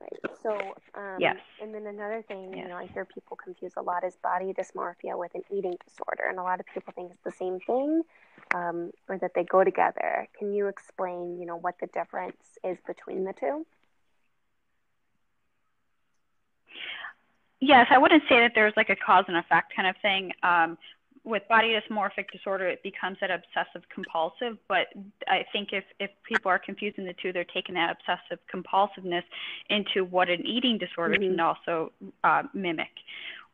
Right. 0.00 0.32
So, 0.42 0.56
um, 0.94 1.16
yes. 1.18 1.36
And 1.60 1.74
then 1.74 1.86
another 1.86 2.22
thing, 2.22 2.54
yes. 2.54 2.62
you 2.62 2.68
know, 2.68 2.76
I 2.76 2.86
hear 2.86 3.04
people 3.04 3.36
confuse 3.36 3.72
a 3.76 3.82
lot 3.82 4.02
is 4.04 4.16
body 4.16 4.54
dysmorphia 4.54 5.18
with 5.18 5.34
an 5.34 5.42
eating 5.50 5.76
disorder, 5.86 6.24
and 6.28 6.38
a 6.38 6.42
lot 6.42 6.58
of 6.58 6.66
people 6.72 6.92
think 6.94 7.10
it's 7.10 7.22
the 7.22 7.30
same 7.30 7.60
thing, 7.60 8.02
um, 8.54 8.92
or 9.08 9.18
that 9.18 9.32
they 9.34 9.44
go 9.44 9.62
together. 9.62 10.26
Can 10.38 10.54
you 10.54 10.68
explain, 10.68 11.38
you 11.38 11.44
know, 11.44 11.56
what 11.56 11.74
the 11.80 11.86
difference 11.88 12.58
is 12.64 12.78
between 12.86 13.24
the 13.24 13.34
two? 13.34 13.66
Yes, 17.60 17.88
I 17.90 17.98
wouldn't 17.98 18.22
say 18.26 18.40
that 18.40 18.52
there's 18.54 18.72
like 18.76 18.88
a 18.88 18.96
cause 18.96 19.26
and 19.28 19.36
effect 19.36 19.76
kind 19.76 19.86
of 19.86 19.94
thing. 20.00 20.32
Um, 20.42 20.78
with 21.30 21.42
body 21.48 21.74
dysmorphic 21.74 22.30
disorder, 22.32 22.68
it 22.68 22.82
becomes 22.82 23.16
that 23.20 23.30
obsessive 23.30 23.88
compulsive. 23.94 24.58
But 24.68 24.88
I 25.28 25.44
think 25.52 25.68
if, 25.72 25.84
if 25.98 26.10
people 26.28 26.50
are 26.50 26.58
confusing 26.58 27.04
the 27.04 27.14
two, 27.22 27.32
they're 27.32 27.44
taking 27.44 27.74
that 27.76 27.96
obsessive 27.96 28.38
compulsiveness 28.52 29.24
into 29.70 30.04
what 30.04 30.28
an 30.28 30.44
eating 30.46 30.78
disorder 30.78 31.14
mm-hmm. 31.14 31.36
can 31.36 31.40
also 31.40 31.92
uh, 32.24 32.42
mimic. 32.52 32.88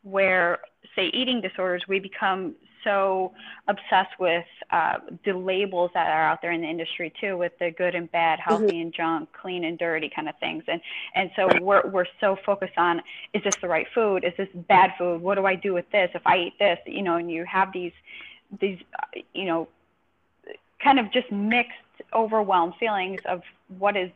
Where, 0.03 0.59
say, 0.95 1.07
eating 1.07 1.41
disorders, 1.41 1.83
we 1.87 1.99
become 1.99 2.55
so 2.87 3.33
obsessed 3.67 4.17
with 4.17 4.45
uh, 4.71 4.93
the 5.25 5.33
labels 5.33 5.91
that 5.93 6.07
are 6.07 6.23
out 6.23 6.41
there 6.41 6.51
in 6.51 6.61
the 6.61 6.67
industry 6.67 7.11
too, 7.19 7.37
with 7.37 7.51
the 7.59 7.71
good 7.71 7.95
and 7.95 8.09
bad, 8.11 8.39
healthy 8.39 8.65
mm-hmm. 8.65 8.81
and 8.81 8.93
junk, 8.93 9.29
clean 9.33 9.65
and 9.65 9.77
dirty 9.77 10.09
kind 10.13 10.29
of 10.29 10.35
things. 10.39 10.63
And 10.67 10.79
and 11.13 11.29
so 11.35 11.49
we're 11.61 11.85
we're 11.89 12.05
so 12.21 12.37
focused 12.45 12.77
on 12.77 13.01
is 13.33 13.43
this 13.43 13.55
the 13.57 13.67
right 13.67 13.87
food? 13.93 14.23
Is 14.23 14.33
this 14.37 14.47
bad 14.67 14.91
food? 14.97 15.21
What 15.21 15.35
do 15.35 15.45
I 15.45 15.55
do 15.55 15.73
with 15.73 15.89
this 15.91 16.09
if 16.15 16.25
I 16.25 16.37
eat 16.37 16.53
this? 16.59 16.79
You 16.85 17.01
know, 17.01 17.17
and 17.17 17.29
you 17.29 17.43
have 17.43 17.73
these 17.73 17.93
these 18.61 18.79
you 19.33 19.45
know 19.45 19.67
kind 20.79 20.99
of 20.99 21.11
just 21.11 21.29
mixed, 21.31 21.73
overwhelmed 22.13 22.75
feelings 22.79 23.19
of 23.25 23.41
what 23.77 23.97
is 23.97 24.09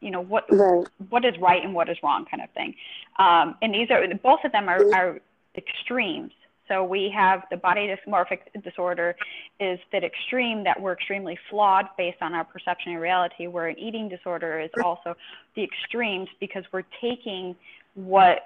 you 0.00 0.10
know 0.10 0.20
what 0.20 0.44
right. 0.50 0.86
what 1.08 1.24
is 1.24 1.38
right 1.38 1.62
and 1.62 1.72
what 1.72 1.88
is 1.88 1.96
wrong 2.02 2.26
kind 2.28 2.42
of 2.42 2.50
thing. 2.50 2.74
Um, 3.18 3.54
and 3.62 3.72
these 3.72 3.90
are 3.90 4.02
both 4.22 4.40
of 4.44 4.50
them 4.50 4.68
are, 4.68 4.82
are 4.94 5.20
extremes 5.56 6.32
so 6.70 6.84
we 6.84 7.12
have 7.14 7.42
the 7.50 7.56
body 7.56 7.88
dysmorphic 7.88 8.38
disorder 8.62 9.16
is 9.58 9.80
that 9.92 10.04
extreme 10.04 10.62
that 10.64 10.80
we're 10.80 10.92
extremely 10.92 11.36
flawed 11.50 11.86
based 11.98 12.18
on 12.20 12.32
our 12.32 12.44
perception 12.44 12.94
of 12.94 13.02
reality, 13.02 13.48
where 13.48 13.66
an 13.66 13.78
eating 13.78 14.08
disorder 14.08 14.60
is 14.60 14.70
also 14.84 15.16
the 15.56 15.64
extremes 15.64 16.28
because 16.38 16.62
we're 16.72 16.84
taking 17.00 17.56
what 17.94 18.38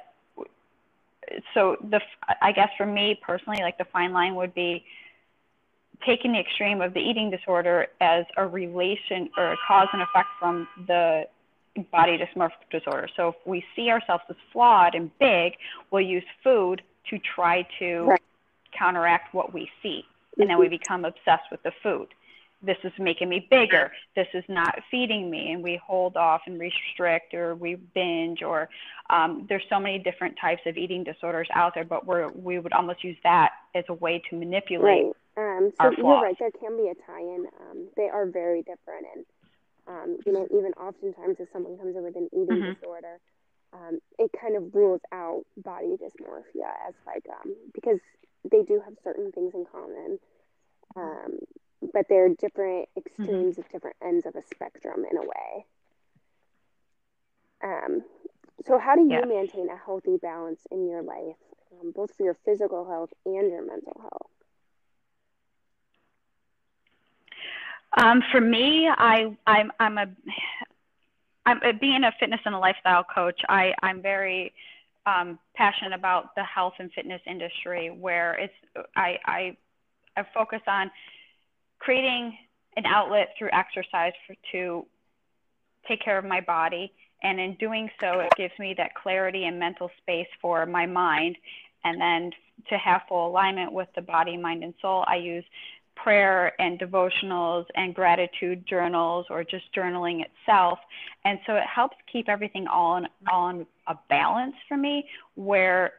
so 1.52 1.76
the 1.90 2.00
I 2.40 2.52
guess 2.52 2.71
for 2.76 2.87
me 2.87 3.19
personally, 3.23 3.61
like 3.62 3.76
the 3.78 3.87
fine 3.93 4.12
line 4.12 4.35
would 4.37 4.54
be 4.54 4.85
taking 6.04 6.33
the 6.33 6.40
extreme 6.40 6.81
of 6.81 6.95
the 6.95 7.00
eating 7.00 7.31
disorder 7.31 7.88
as 8.00 8.25
a 8.37 8.47
relation 8.47 9.31
or 9.37 9.52
a 9.52 9.57
cause 9.66 9.88
and 9.93 10.02
effect 10.02 10.28
from 10.38 10.66
the 10.87 11.26
body 11.90 12.19
dysmorphic 12.19 12.71
disorder. 12.71 13.09
So 13.16 13.28
if 13.28 13.35
we 13.45 13.64
see 13.76 13.90
ourselves 13.90 14.25
as 14.31 14.37
flawed 14.52 14.95
and 14.95 15.11
big, 15.19 15.54
we'll 15.90 16.02
use 16.02 16.25
food 16.43 16.83
to 17.11 17.18
try 17.18 17.66
to 17.78 18.04
right. 18.04 18.23
counteract 18.76 19.34
what 19.34 19.52
we 19.52 19.70
see. 19.82 20.04
And 20.38 20.50
then 20.50 20.58
we 20.58 20.66
mm-hmm. 20.66 20.73
become 20.73 21.04
obsessed 21.04 21.50
with 21.50 21.62
the 21.62 21.73
food. 21.82 22.08
This 22.62 22.78
is 22.82 22.92
making 22.99 23.28
me 23.28 23.46
bigger. 23.50 23.92
This 24.16 24.26
is 24.32 24.44
not 24.49 24.78
feeding 24.90 25.30
me. 25.30 25.52
And 25.52 25.62
we 25.62 25.78
hold 25.84 26.16
off 26.16 26.42
and 26.46 26.58
restrict 26.58 27.34
or 27.34 27.54
we 27.54 27.75
binge 27.75 28.42
or 28.42 28.68
um, 29.11 29.44
there's 29.49 29.64
so 29.68 29.78
many 29.78 29.99
different 29.99 30.37
types 30.40 30.62
of 30.66 30.76
eating 30.76 31.04
disorders 31.04 31.49
out 31.54 31.75
there, 31.75 31.84
but 31.84 32.06
we're, 32.06 32.28
we 32.28 32.58
would 32.58 32.73
almost 32.73 33.04
use 33.04 33.18
that 33.23 33.50
as 33.75 33.84
a 33.88 33.94
way 33.94 34.23
to 34.30 34.37
manipulate. 34.37 35.12
Right. 35.37 35.58
Um, 35.58 35.73
so 35.80 35.90
you're 35.96 36.23
right. 36.23 36.37
There 36.38 36.50
can 36.52 36.76
be 36.76 36.88
a 36.88 36.94
tie-in. 37.06 37.46
Um, 37.61 37.88
they 37.96 38.08
are 38.08 38.25
very 38.26 38.62
different. 38.62 39.06
And, 39.14 39.25
um, 39.87 40.16
you 40.25 40.32
know, 40.32 40.46
even 40.50 40.73
oftentimes 40.75 41.37
if 41.38 41.49
someone 41.52 41.76
comes 41.76 41.94
in 41.96 42.02
with 42.02 42.16
an 42.16 42.28
eating 42.32 42.46
mm-hmm. 42.46 42.73
disorder, 42.80 43.18
um, 43.75 43.99
it 44.19 44.31
kind 44.40 44.57
of 44.57 44.75
rules 44.75 45.00
out 45.12 45.43
body 45.57 45.97
dysmorphia 45.97 46.71
as 46.88 46.95
like 47.07 47.26
um, 47.28 47.54
because 47.75 47.99
they 48.50 48.62
do 48.62 48.81
have 48.85 48.95
certain 49.02 49.33
things 49.33 49.52
in 49.54 49.64
common, 49.71 50.19
um, 50.97 51.38
but 51.93 52.07
they're 52.09 52.28
different 52.28 52.88
extremes 52.97 53.54
mm-hmm. 53.54 53.61
of 53.61 53.69
different 53.71 53.97
ends 54.02 54.26
of 54.26 54.37
a 54.37 54.43
spectrum 54.43 55.04
in 55.11 55.16
a 55.16 55.23
way. 55.23 55.66
Um, 57.62 58.02
so, 58.66 58.78
how 58.78 58.95
do 58.95 59.02
you 59.02 59.11
yeah. 59.11 59.25
maintain 59.25 59.69
a 59.69 59.76
healthy 59.76 60.16
balance 60.19 60.61
in 60.71 60.88
your 60.88 61.02
life, 61.02 61.37
um, 61.81 61.93
both 61.95 62.14
for 62.16 62.23
your 62.23 62.37
physical 62.45 62.87
health 62.88 63.12
and 63.26 63.50
your 63.50 63.66
mental 63.66 64.00
health? 64.00 64.31
Um, 67.97 68.23
for 68.31 68.40
me, 68.40 68.88
I 68.88 69.37
I'm 69.47 69.73
I'm 69.81 69.99
a 69.99 70.07
I'm, 71.46 71.58
uh, 71.58 71.72
being 71.80 72.04
a 72.04 72.12
fitness 72.18 72.40
and 72.44 72.54
a 72.54 72.58
lifestyle 72.58 73.04
coach, 73.04 73.40
I, 73.48 73.74
I'm 73.82 74.00
very 74.00 74.52
um, 75.06 75.38
passionate 75.54 75.92
about 75.92 76.34
the 76.34 76.44
health 76.44 76.74
and 76.78 76.90
fitness 76.92 77.20
industry 77.26 77.90
where 77.90 78.34
it's 78.34 78.54
I, 78.96 79.18
I, 79.26 79.56
I 80.16 80.24
focus 80.32 80.60
on 80.66 80.90
creating 81.78 82.36
an 82.76 82.86
outlet 82.86 83.34
through 83.38 83.50
exercise 83.52 84.12
for, 84.26 84.34
to 84.52 84.86
take 85.86 86.02
care 86.02 86.18
of 86.18 86.24
my 86.24 86.40
body. 86.40 86.92
And 87.22 87.38
in 87.40 87.54
doing 87.54 87.90
so, 88.00 88.20
it 88.20 88.32
gives 88.36 88.52
me 88.58 88.74
that 88.76 88.94
clarity 88.94 89.44
and 89.44 89.58
mental 89.58 89.90
space 90.02 90.26
for 90.40 90.66
my 90.66 90.86
mind. 90.86 91.36
And 91.84 92.00
then 92.00 92.30
to 92.68 92.78
have 92.78 93.02
full 93.08 93.28
alignment 93.28 93.72
with 93.72 93.88
the 93.94 94.02
body, 94.02 94.36
mind, 94.36 94.64
and 94.64 94.74
soul, 94.80 95.04
I 95.06 95.16
use 95.16 95.44
prayer 95.96 96.52
and 96.60 96.78
devotionals 96.78 97.66
and 97.74 97.94
gratitude 97.94 98.66
journals 98.66 99.26
or 99.30 99.44
just 99.44 99.64
journaling 99.74 100.24
itself. 100.24 100.78
And 101.24 101.38
so 101.46 101.54
it 101.56 101.64
helps 101.64 101.96
keep 102.10 102.28
everything 102.28 102.66
on 102.66 103.08
on 103.30 103.66
a 103.86 103.96
balance 104.08 104.56
for 104.68 104.76
me 104.76 105.08
where 105.34 105.94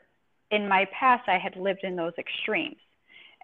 in 0.52 0.68
my 0.68 0.88
past 0.98 1.28
I 1.28 1.38
had 1.38 1.56
lived 1.56 1.84
in 1.84 1.96
those 1.96 2.14
extremes. 2.18 2.78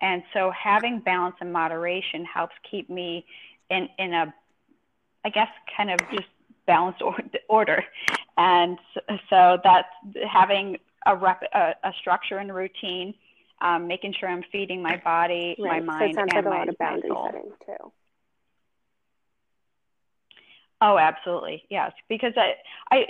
And 0.01 0.23
so 0.33 0.51
having 0.51 0.99
balance 0.99 1.35
and 1.41 1.53
moderation 1.53 2.25
helps 2.25 2.55
keep 2.69 2.89
me 2.89 3.25
in 3.69 3.87
in 3.97 4.13
a 4.13 4.33
I 5.23 5.29
guess 5.29 5.49
kind 5.75 5.91
of 5.91 5.99
just 6.11 6.27
balanced 6.65 7.01
order. 7.49 7.83
And 8.37 8.77
so 9.29 9.59
that's 9.63 9.87
having 10.29 10.77
a, 11.05 11.15
rep, 11.15 11.43
a, 11.53 11.73
a 11.83 11.93
structure 11.99 12.37
and 12.37 12.53
routine 12.53 13.13
um, 13.61 13.87
making 13.87 14.13
sure 14.19 14.27
I'm 14.27 14.43
feeding 14.51 14.81
my 14.81 14.97
body, 14.97 15.55
right. 15.59 15.83
my 15.83 15.99
mind, 15.99 16.15
so 16.15 16.21
and 16.21 16.45
like 16.45 16.79
my, 16.79 16.91
my 16.91 16.99
soul. 17.07 17.53
too. 17.65 17.91
Oh, 20.81 20.97
absolutely, 20.97 21.63
yes. 21.69 21.91
Because 22.09 22.33
I, 22.35 22.53
I, 22.89 23.05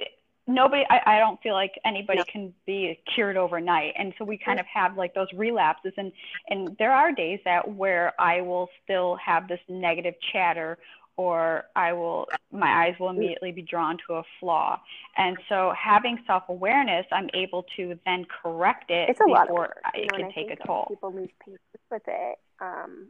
nobody, 0.46 0.84
I, 0.90 1.16
I 1.16 1.20
don't 1.20 1.42
feel 1.42 1.54
like 1.54 1.72
anybody 1.86 2.20
no. 2.20 2.26
can 2.32 2.54
be 2.66 3.00
cured 3.16 3.38
overnight, 3.38 3.94
and 3.98 4.14
so 4.18 4.26
we 4.26 4.38
kind 4.38 4.60
of 4.60 4.66
have 4.66 4.98
like 4.98 5.14
those 5.14 5.30
relapses, 5.34 5.94
and 5.98 6.12
and 6.50 6.76
there 6.80 6.92
are 6.92 7.14
days 7.14 7.40
that 7.46 7.74
where 7.74 8.14
I 8.20 8.42
will 8.42 8.70
still 8.84 9.18
have 9.26 9.48
this 9.48 9.62
negative 9.70 10.16
chatter 10.34 10.78
or 11.18 11.66
I 11.76 11.94
will 11.94 12.28
my 12.52 12.86
eyes 12.86 12.96
will 13.00 13.10
immediately 13.10 13.52
be 13.52 13.62
drawn 13.62 13.98
to 14.08 14.16
a 14.16 14.24
flaw. 14.40 14.80
And 15.18 15.38
so 15.50 15.74
having 15.78 16.20
self-awareness, 16.26 17.06
I'm 17.12 17.30
able 17.34 17.66
to 17.78 18.00
then 18.06 18.26
correct 18.26 18.90
it 18.90 19.10
it's 19.10 19.20
a 19.20 19.24
before 19.24 19.36
lot 19.36 19.50
of 19.50 19.56
work, 19.56 19.82
it 19.94 20.10
know, 20.12 20.18
can 20.18 20.32
take 20.32 20.52
a 20.52 20.56
toll. 20.66 20.86
People 20.90 21.14
lose 21.14 21.30
patience 21.40 21.62
with 21.90 22.04
it, 22.08 22.40
um, 22.60 23.08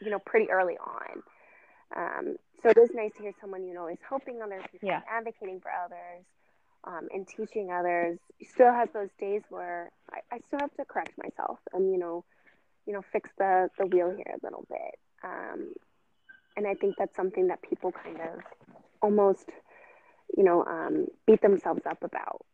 you 0.00 0.10
know, 0.10 0.18
pretty 0.18 0.50
early 0.50 0.76
on. 0.78 1.22
Um, 1.96 2.36
so 2.62 2.68
it 2.68 2.78
is 2.78 2.90
nice 2.94 3.12
to 3.16 3.22
hear 3.22 3.32
someone 3.40 3.64
you 3.64 3.74
know 3.74 3.86
is 3.86 3.98
helping 4.08 4.42
others, 4.42 4.64
yeah. 4.82 5.00
advocating 5.08 5.60
for 5.60 5.70
others, 5.84 6.24
um, 6.84 7.08
and 7.12 7.26
teaching 7.26 7.70
others. 7.72 8.18
Still 8.42 8.72
has 8.72 8.88
those 8.92 9.08
days 9.18 9.42
where 9.48 9.90
I, 10.12 10.36
I 10.36 10.40
still 10.48 10.60
have 10.60 10.74
to 10.74 10.84
correct 10.84 11.12
myself 11.16 11.58
and 11.72 11.90
you 11.90 11.98
know, 11.98 12.24
you 12.86 12.92
know, 12.92 13.02
fix 13.12 13.30
the 13.38 13.70
the 13.78 13.86
wheel 13.86 14.10
here 14.10 14.34
a 14.34 14.44
little 14.44 14.66
bit. 14.68 14.98
Um, 15.24 15.72
and 16.56 16.66
I 16.66 16.74
think 16.74 16.96
that's 16.98 17.16
something 17.16 17.48
that 17.48 17.62
people 17.62 17.92
kind 17.92 18.20
of 18.20 18.40
almost, 19.02 19.48
you 20.36 20.44
know, 20.44 20.64
um, 20.64 21.06
beat 21.26 21.42
themselves 21.42 21.82
up 21.86 22.02
about. 22.02 22.44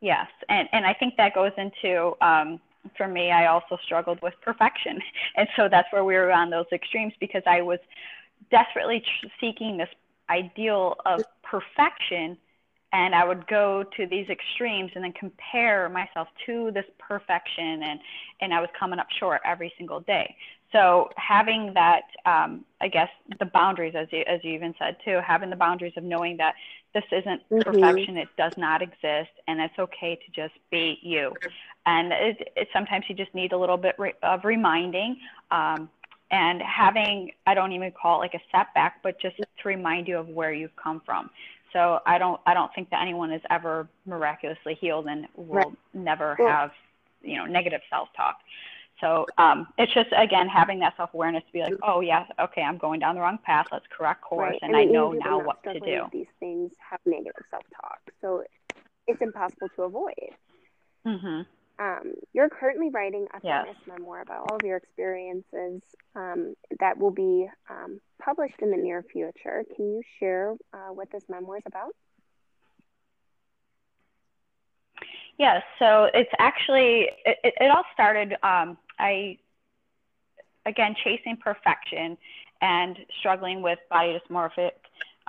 Yes, 0.00 0.28
and 0.48 0.68
and 0.72 0.84
I 0.84 0.92
think 0.94 1.16
that 1.16 1.34
goes 1.34 1.52
into 1.56 2.14
um, 2.20 2.60
for 2.96 3.08
me. 3.08 3.30
I 3.30 3.46
also 3.46 3.78
struggled 3.84 4.20
with 4.22 4.34
perfection, 4.42 5.00
and 5.36 5.48
so 5.56 5.68
that's 5.68 5.90
where 5.92 6.04
we 6.04 6.14
were 6.14 6.32
on 6.32 6.50
those 6.50 6.66
extremes 6.72 7.14
because 7.20 7.42
I 7.46 7.62
was 7.62 7.78
desperately 8.50 9.00
tr- 9.00 9.28
seeking 9.40 9.78
this 9.78 9.88
ideal 10.28 10.96
of 11.06 11.22
perfection 11.42 12.36
and 12.94 13.12
I 13.12 13.24
would 13.24 13.46
go 13.48 13.84
to 13.96 14.06
these 14.06 14.28
extremes 14.28 14.92
and 14.94 15.02
then 15.02 15.12
compare 15.12 15.88
myself 15.88 16.28
to 16.46 16.70
this 16.72 16.84
perfection 16.98 17.82
and 17.82 18.00
and 18.40 18.54
I 18.54 18.60
was 18.60 18.70
coming 18.78 18.98
up 18.98 19.08
short 19.18 19.40
every 19.44 19.72
single 19.76 20.00
day. 20.00 20.36
So 20.70 21.08
having 21.16 21.72
that, 21.74 22.02
um, 22.26 22.64
I 22.80 22.88
guess, 22.88 23.08
the 23.38 23.46
boundaries, 23.46 23.94
as 23.96 24.08
you 24.12 24.22
as 24.26 24.40
you 24.44 24.52
even 24.52 24.74
said 24.78 24.96
too, 25.04 25.18
having 25.26 25.50
the 25.50 25.56
boundaries 25.56 25.92
of 25.96 26.04
knowing 26.04 26.36
that 26.38 26.54
this 26.94 27.04
isn't 27.10 27.42
mm-hmm. 27.50 27.62
perfection, 27.62 28.16
it 28.16 28.28
does 28.38 28.56
not 28.56 28.80
exist, 28.80 29.30
and 29.48 29.60
it's 29.60 29.78
okay 29.78 30.14
to 30.14 30.32
just 30.32 30.54
be 30.70 30.98
you. 31.02 31.32
And 31.86 32.12
it, 32.12 32.52
it 32.56 32.68
sometimes 32.72 33.04
you 33.08 33.14
just 33.14 33.34
need 33.34 33.52
a 33.52 33.58
little 33.58 33.76
bit 33.76 33.96
re- 33.98 34.14
of 34.22 34.44
reminding. 34.44 35.18
Um, 35.50 35.90
and 36.30 36.62
having 36.62 37.30
I 37.46 37.54
don't 37.54 37.72
even 37.72 37.92
call 37.92 38.20
it 38.20 38.26
like 38.26 38.34
a 38.34 38.40
setback, 38.50 39.02
but 39.02 39.20
just 39.20 39.36
to 39.36 39.68
remind 39.68 40.08
you 40.08 40.18
of 40.18 40.28
where 40.28 40.52
you've 40.52 40.74
come 40.76 41.02
from. 41.04 41.30
So 41.74 42.00
I 42.06 42.16
don't 42.18 42.40
I 42.46 42.54
don't 42.54 42.72
think 42.74 42.88
that 42.90 43.02
anyone 43.02 43.32
is 43.32 43.42
ever 43.50 43.88
miraculously 44.06 44.74
healed 44.80 45.06
and 45.06 45.26
will 45.36 45.54
right. 45.56 45.66
never 45.92 46.36
have 46.36 46.70
you 47.20 47.36
know 47.36 47.44
negative 47.44 47.80
self 47.90 48.08
talk. 48.16 48.38
So 49.00 49.26
um, 49.38 49.66
it's 49.76 49.92
just 49.92 50.10
again 50.16 50.48
having 50.48 50.78
that 50.78 50.96
self 50.96 51.12
awareness 51.14 51.42
to 51.48 51.52
be 51.52 51.60
like, 51.60 51.74
oh 51.82 52.00
yeah, 52.00 52.24
okay, 52.40 52.62
I'm 52.62 52.78
going 52.78 53.00
down 53.00 53.16
the 53.16 53.20
wrong 53.20 53.38
path. 53.44 53.66
Let's 53.72 53.86
correct 53.90 54.22
course, 54.22 54.52
right. 54.52 54.58
and, 54.62 54.74
and 54.74 54.76
I 54.76 54.84
know 54.84 55.12
now 55.12 55.40
what 55.40 55.62
to 55.64 55.80
do. 55.80 56.04
These 56.12 56.28
things 56.38 56.70
have 56.78 57.00
negative 57.04 57.42
self 57.50 57.64
talk, 57.80 57.98
so 58.20 58.44
it's 59.08 59.20
impossible 59.20 59.68
to 59.74 59.82
avoid. 59.82 60.30
Mm-hmm. 61.04 61.40
Um, 61.78 62.14
you're 62.32 62.48
currently 62.48 62.90
writing 62.90 63.26
a 63.34 63.40
yes. 63.42 63.66
memoir 63.86 64.20
about 64.20 64.48
all 64.48 64.56
of 64.56 64.62
your 64.64 64.76
experiences 64.76 65.82
um, 66.14 66.54
that 66.78 66.98
will 66.98 67.10
be 67.10 67.48
um, 67.68 68.00
published 68.22 68.60
in 68.62 68.70
the 68.70 68.76
near 68.76 69.02
future. 69.02 69.64
Can 69.74 69.86
you 69.94 70.02
share 70.20 70.54
uh, 70.72 70.92
what 70.92 71.10
this 71.10 71.24
memoir 71.28 71.58
is 71.58 71.64
about? 71.66 71.94
Yes, 75.36 75.62
so 75.80 76.08
it's 76.14 76.30
actually, 76.38 77.08
it, 77.26 77.38
it 77.42 77.70
all 77.70 77.84
started, 77.92 78.34
um, 78.44 78.78
I, 79.00 79.38
again, 80.64 80.94
chasing 81.02 81.36
perfection 81.36 82.16
and 82.60 82.96
struggling 83.18 83.60
with 83.60 83.80
body 83.90 84.16
dysmorphic 84.16 84.70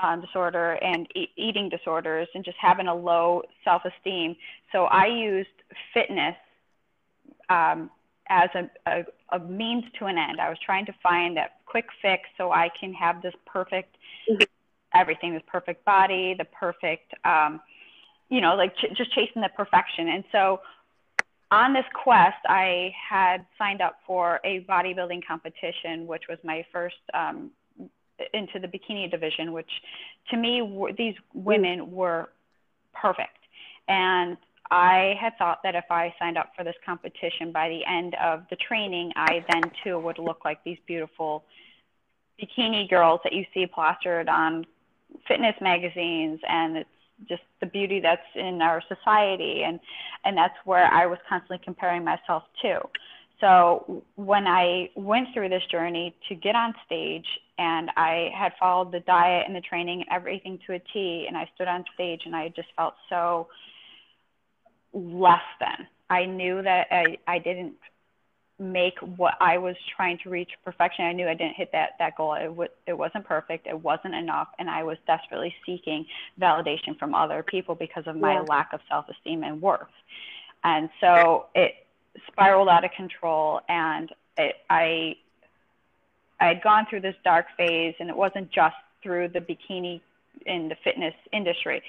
um, 0.01 0.21
disorder 0.21 0.73
and 0.73 1.07
e- 1.15 1.31
eating 1.37 1.69
disorders 1.69 2.27
and 2.33 2.43
just 2.43 2.57
having 2.59 2.87
a 2.87 2.95
low 2.95 3.41
self 3.63 3.83
esteem. 3.85 4.35
So 4.71 4.85
I 4.85 5.07
used 5.07 5.49
fitness 5.93 6.35
um, 7.49 7.89
as 8.29 8.49
a, 8.55 8.69
a, 8.89 9.37
a, 9.37 9.39
means 9.39 9.83
to 9.99 10.05
an 10.05 10.17
end. 10.17 10.39
I 10.41 10.49
was 10.49 10.57
trying 10.65 10.85
to 10.87 10.93
find 11.03 11.37
that 11.37 11.57
quick 11.65 11.85
fix 12.01 12.23
so 12.37 12.51
I 12.51 12.69
can 12.79 12.93
have 12.93 13.21
this 13.21 13.33
perfect 13.45 13.95
mm-hmm. 14.29 14.43
everything, 14.93 15.33
this 15.33 15.43
perfect 15.47 15.85
body, 15.85 16.35
the 16.37 16.45
perfect, 16.45 17.13
um, 17.23 17.61
you 18.29 18.41
know, 18.41 18.55
like 18.55 18.75
ch- 18.77 18.97
just 18.97 19.13
chasing 19.13 19.41
the 19.41 19.49
perfection. 19.55 20.09
And 20.09 20.23
so 20.31 20.59
on 21.51 21.73
this 21.73 21.85
quest, 21.93 22.37
I 22.47 22.91
had 23.09 23.45
signed 23.57 23.81
up 23.81 23.97
for 24.05 24.39
a 24.43 24.65
bodybuilding 24.67 25.21
competition, 25.27 26.07
which 26.07 26.23
was 26.27 26.39
my 26.43 26.65
first 26.73 26.95
um, 27.13 27.51
into 28.34 28.60
the 28.60 28.67
bikini 28.67 29.10
division, 29.10 29.51
which 29.51 29.69
to 30.29 30.38
me, 30.38 30.62
were, 30.62 30.93
these 30.93 31.15
mm. 31.15 31.43
women 31.43 31.91
were 31.91 32.29
perfect. 32.93 33.38
And 33.88 34.38
I 34.72 35.15
had 35.19 35.38
thought 35.38 35.60
that 35.63 35.75
if 35.75 35.86
I 35.89 36.13
signed 36.19 36.38
up 36.38 36.51
for 36.57 36.63
this 36.63 36.75
competition 36.86 37.51
by 37.51 37.69
the 37.69 37.86
end 37.86 38.15
of 38.15 38.43
the 38.50 38.55
training, 38.55 39.12
I 39.15 39.45
then 39.51 39.72
too 39.84 40.00
would 40.00 40.17
look 40.17 40.43
like 40.43 40.63
these 40.63 40.77
beautiful 40.88 41.43
bikini 42.41 42.89
girls 42.89 43.22
that 43.24 43.34
you 43.34 43.45
see 43.53 43.67
plastered 43.67 44.27
on 44.27 44.65
fitness 45.27 45.55
magazines 45.62 46.39
and 46.48 46.77
it's 46.77 46.89
just 47.29 47.43
the 47.62 47.65
beauty 47.65 48.01
that's 48.01 48.22
in 48.36 48.62
our 48.62 48.81
society 48.89 49.63
and 49.63 49.79
and 50.25 50.36
that's 50.38 50.55
where 50.65 50.86
I 50.91 51.05
was 51.05 51.17
constantly 51.29 51.60
comparing 51.63 52.03
myself 52.03 52.43
to. 52.62 52.81
So 53.41 54.03
when 54.15 54.47
I 54.47 54.89
went 54.95 55.27
through 55.33 55.49
this 55.49 55.63
journey 55.69 56.15
to 56.29 56.35
get 56.35 56.55
on 56.55 56.73
stage 56.85 57.25
and 57.57 57.91
I 57.97 58.29
had 58.35 58.53
followed 58.59 58.91
the 58.91 59.01
diet 59.01 59.45
and 59.47 59.55
the 59.55 59.61
training 59.61 60.01
and 60.01 60.09
everything 60.11 60.59
to 60.67 60.73
a 60.73 60.79
T 60.79 61.25
and 61.27 61.37
I 61.37 61.49
stood 61.55 61.67
on 61.67 61.83
stage 61.93 62.21
and 62.25 62.35
I 62.35 62.49
just 62.55 62.69
felt 62.75 62.93
so 63.09 63.47
less 64.93 65.43
than. 65.59 65.87
I 66.09 66.25
knew 66.25 66.61
that 66.61 66.87
I, 66.91 67.17
I 67.27 67.39
didn't 67.39 67.74
make 68.57 68.98
what 69.00 69.33
I 69.41 69.57
was 69.57 69.75
trying 69.95 70.17
to 70.24 70.29
reach 70.29 70.51
perfection. 70.63 71.03
I 71.03 71.11
knew 71.11 71.27
I 71.27 71.33
didn't 71.33 71.55
hit 71.55 71.71
that 71.74 71.91
that 72.00 72.15
goal. 72.15 72.35
It 72.35 72.45
w- 72.45 72.69
it 72.87 72.98
wasn't 72.98 73.25
perfect. 73.25 73.67
It 73.67 73.83
wasn't 73.83 74.15
enough, 74.15 74.48
and 74.59 74.69
I 74.69 74.83
was 74.83 74.98
desperately 75.07 75.53
seeking 75.65 76.05
validation 76.39 76.98
from 76.98 77.13
other 77.13 77.43
people 77.43 77.75
because 77.75 78.03
of 78.07 78.15
my 78.15 78.35
yeah. 78.35 78.41
lack 78.41 78.71
of 78.71 78.79
self 78.87 79.05
esteem 79.09 79.43
and 79.43 79.61
worth. 79.61 79.87
And 80.63 80.89
so 81.01 81.48
it 81.53 81.84
spiraled 82.27 82.69
out 82.69 82.83
of 82.83 82.91
control, 82.91 83.61
and 83.69 84.09
it, 84.37 84.55
I 84.69 85.15
I 86.39 86.47
had 86.47 86.61
gone 86.61 86.85
through 86.89 87.01
this 87.01 87.15
dark 87.23 87.45
phase, 87.57 87.95
and 87.99 88.09
it 88.09 88.15
wasn't 88.15 88.51
just 88.51 88.75
through 89.01 89.29
the 89.29 89.39
bikini 89.39 90.01
in 90.45 90.67
the 90.67 90.75
fitness 90.83 91.13
industry, 91.31 91.81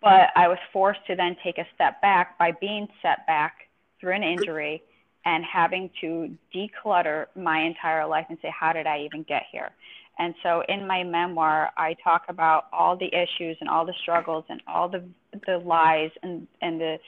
but 0.00 0.30
I 0.34 0.48
was 0.48 0.58
forced 0.72 1.06
to 1.06 1.14
then 1.14 1.36
take 1.44 1.58
a 1.58 1.66
step 1.74 2.00
back 2.02 2.38
by 2.38 2.52
being 2.60 2.88
set 3.02 3.26
back 3.26 3.68
through 4.00 4.14
an 4.14 4.24
injury 4.24 4.82
and 5.24 5.44
having 5.44 5.88
to 6.00 6.36
declutter 6.52 7.26
my 7.36 7.60
entire 7.60 8.06
life 8.06 8.26
and 8.28 8.38
say, 8.42 8.52
how 8.58 8.72
did 8.72 8.86
I 8.86 9.00
even 9.02 9.22
get 9.22 9.44
here? 9.52 9.70
And 10.18 10.34
so 10.42 10.62
in 10.68 10.86
my 10.86 11.04
memoir, 11.04 11.70
I 11.76 11.94
talk 12.02 12.24
about 12.28 12.66
all 12.72 12.96
the 12.96 13.06
issues 13.14 13.56
and 13.60 13.68
all 13.68 13.86
the 13.86 13.94
struggles 14.02 14.44
and 14.48 14.60
all 14.66 14.88
the, 14.88 15.04
the 15.46 15.58
lies 15.58 16.10
and, 16.22 16.46
and 16.60 16.80
the, 16.80 16.98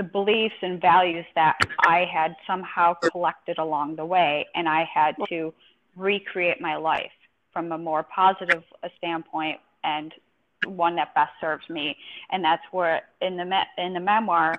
the 0.00 0.04
beliefs 0.04 0.54
and 0.62 0.80
values 0.80 1.26
that 1.34 1.58
I 1.80 2.06
had 2.10 2.34
somehow 2.46 2.94
collected 2.94 3.58
along 3.58 3.96
the 3.96 4.04
way. 4.06 4.46
And 4.54 4.66
I 4.66 4.88
had 4.92 5.14
to 5.28 5.52
recreate 5.94 6.58
my 6.58 6.76
life 6.76 7.12
from 7.52 7.70
a 7.70 7.76
more 7.76 8.02
positive 8.02 8.62
standpoint 8.96 9.58
and 9.84 10.14
one 10.64 10.96
that 10.96 11.14
best 11.14 11.32
serves 11.38 11.68
me. 11.68 11.98
And 12.30 12.42
that's 12.42 12.62
where 12.70 13.02
in 13.20 13.36
the 13.36 13.44
me- 13.44 13.70
in 13.76 13.92
the 13.92 14.00
memoir, 14.00 14.56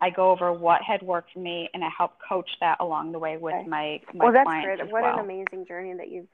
I 0.00 0.08
go 0.08 0.30
over 0.30 0.54
what 0.54 0.80
had 0.80 1.02
worked 1.02 1.34
for 1.34 1.40
me, 1.40 1.68
and 1.74 1.84
I 1.84 1.90
help 1.96 2.12
coach 2.26 2.48
that 2.60 2.78
along 2.80 3.12
the 3.12 3.18
way 3.18 3.36
with 3.36 3.54
okay. 3.54 3.68
my 3.68 4.00
my 4.14 4.24
well, 4.24 4.32
that's 4.32 4.46
clients 4.46 4.80
great. 4.80 4.90
What 4.90 5.02
well. 5.02 5.18
an 5.18 5.20
amazing 5.20 5.66
journey 5.66 5.92
that 5.98 6.10
you've 6.10 6.32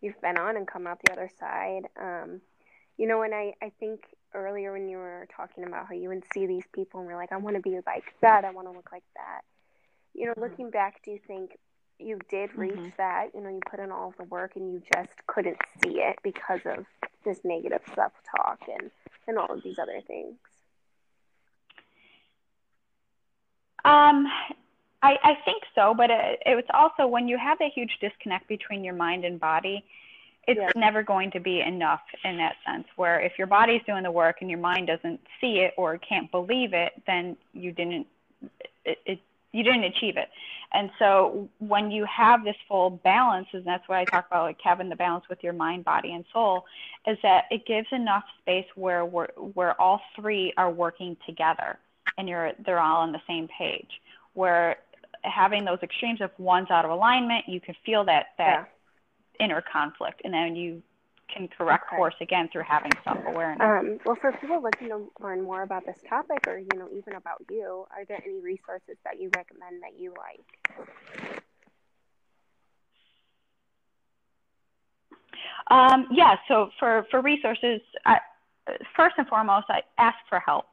you've 0.00 0.20
been 0.22 0.38
on 0.38 0.56
and 0.56 0.66
come 0.66 0.86
out 0.86 1.00
the 1.04 1.12
other 1.12 1.28
side. 1.38 1.82
Um, 2.00 2.40
you 2.96 3.06
know, 3.06 3.20
and 3.20 3.34
I 3.34 3.52
I 3.60 3.72
think 3.78 4.00
earlier 4.34 4.72
when 4.72 4.88
you 4.88 4.98
were 4.98 5.26
talking 5.34 5.64
about 5.64 5.86
how 5.88 5.94
you 5.94 6.08
would 6.08 6.24
see 6.32 6.46
these 6.46 6.64
people 6.72 7.00
and 7.00 7.08
we're 7.08 7.16
like, 7.16 7.32
I 7.32 7.36
want 7.36 7.56
to 7.56 7.62
be 7.62 7.78
like 7.86 8.04
that, 8.20 8.44
I 8.44 8.50
want 8.50 8.68
to 8.68 8.72
look 8.72 8.90
like 8.92 9.04
that. 9.16 9.42
You 10.14 10.26
know, 10.26 10.32
mm-hmm. 10.32 10.42
looking 10.42 10.70
back, 10.70 11.02
do 11.04 11.10
you 11.12 11.20
think 11.26 11.58
you 11.98 12.18
did 12.28 12.54
reach 12.56 12.74
mm-hmm. 12.74 12.88
that? 12.96 13.28
You 13.34 13.40
know, 13.40 13.48
you 13.48 13.60
put 13.68 13.80
in 13.80 13.90
all 13.90 14.08
of 14.08 14.16
the 14.16 14.24
work 14.24 14.56
and 14.56 14.72
you 14.72 14.82
just 14.94 15.10
couldn't 15.26 15.58
see 15.82 16.00
it 16.00 16.18
because 16.22 16.60
of 16.64 16.86
this 17.24 17.40
negative 17.44 17.82
self 17.94 18.12
talk 18.36 18.60
and, 18.68 18.90
and 19.26 19.38
all 19.38 19.52
of 19.52 19.62
these 19.62 19.78
other 19.78 20.00
things? 20.06 20.36
Um, 23.84 24.26
I, 25.02 25.16
I 25.22 25.38
think 25.44 25.62
so, 25.74 25.94
but 25.94 26.10
it, 26.10 26.42
it 26.44 26.54
was 26.54 26.64
also 26.74 27.06
when 27.06 27.28
you 27.28 27.38
have 27.38 27.60
a 27.60 27.70
huge 27.70 27.98
disconnect 28.00 28.48
between 28.48 28.84
your 28.84 28.94
mind 28.94 29.24
and 29.24 29.38
body, 29.38 29.84
it's 30.48 30.58
yeah. 30.58 30.70
never 30.74 31.02
going 31.02 31.30
to 31.32 31.40
be 31.40 31.60
enough 31.60 32.00
in 32.24 32.38
that 32.38 32.56
sense. 32.66 32.86
Where 32.96 33.20
if 33.20 33.32
your 33.36 33.46
body's 33.46 33.82
doing 33.86 34.02
the 34.02 34.10
work 34.10 34.38
and 34.40 34.48
your 34.48 34.58
mind 34.58 34.86
doesn't 34.86 35.20
see 35.40 35.58
it 35.58 35.74
or 35.76 35.98
can't 35.98 36.30
believe 36.30 36.72
it, 36.72 36.94
then 37.06 37.36
you 37.52 37.70
didn't 37.70 38.06
it, 38.84 38.98
it 39.04 39.20
you 39.52 39.62
didn't 39.62 39.84
achieve 39.84 40.16
it. 40.16 40.28
And 40.72 40.90
so 40.98 41.48
when 41.58 41.90
you 41.90 42.04
have 42.04 42.44
this 42.44 42.56
full 42.66 42.90
balance, 42.90 43.48
and 43.52 43.64
that's 43.64 43.86
what 43.88 43.98
I 43.98 44.04
talk 44.04 44.26
about, 44.26 44.44
like 44.44 44.58
having 44.62 44.88
the 44.88 44.96
balance 44.96 45.24
with 45.28 45.42
your 45.42 45.54
mind, 45.54 45.84
body, 45.84 46.12
and 46.12 46.24
soul, 46.32 46.64
is 47.06 47.16
that 47.22 47.44
it 47.50 47.64
gives 47.66 47.88
enough 47.90 48.24
space 48.42 48.66
where 48.74 49.06
we're, 49.06 49.28
where 49.54 49.80
all 49.80 50.00
three 50.14 50.52
are 50.56 50.70
working 50.70 51.16
together, 51.26 51.78
and 52.16 52.28
you're 52.28 52.52
they're 52.64 52.80
all 52.80 53.02
on 53.02 53.12
the 53.12 53.20
same 53.26 53.48
page. 53.48 54.00
Where 54.32 54.76
having 55.24 55.64
those 55.64 55.78
extremes, 55.82 56.20
if 56.20 56.30
one's 56.38 56.70
out 56.70 56.84
of 56.84 56.90
alignment, 56.90 57.48
you 57.48 57.60
can 57.60 57.74
feel 57.84 58.04
that 58.04 58.28
that 58.38 58.54
yeah. 58.54 58.64
Inner 59.40 59.62
conflict, 59.72 60.22
and 60.24 60.32
then 60.32 60.56
you 60.56 60.82
can 61.32 61.48
correct 61.48 61.84
okay. 61.88 61.96
course 61.96 62.14
again 62.20 62.48
through 62.52 62.64
having 62.66 62.92
self 63.04 63.18
awareness. 63.26 63.60
Um, 63.60 63.98
well, 64.04 64.16
for 64.20 64.32
people 64.32 64.62
looking 64.62 64.88
to 64.88 65.10
learn 65.20 65.42
more 65.42 65.62
about 65.62 65.84
this 65.84 65.98
topic, 66.08 66.46
or 66.46 66.58
you 66.58 66.68
know, 66.78 66.88
even 66.92 67.14
about 67.14 67.42
you, 67.50 67.86
are 67.96 68.04
there 68.06 68.20
any 68.24 68.40
resources 68.40 68.96
that 69.04 69.20
you 69.20 69.30
recommend 69.36 69.82
that 69.82 69.98
you 69.98 70.14
like? 70.16 71.42
Um, 75.70 76.06
yeah. 76.10 76.36
So 76.48 76.70
for 76.78 77.06
for 77.10 77.20
resources, 77.20 77.80
I, 78.06 78.18
first 78.96 79.14
and 79.18 79.26
foremost, 79.28 79.66
I 79.68 79.82
ask 79.98 80.16
for 80.28 80.40
help. 80.40 80.66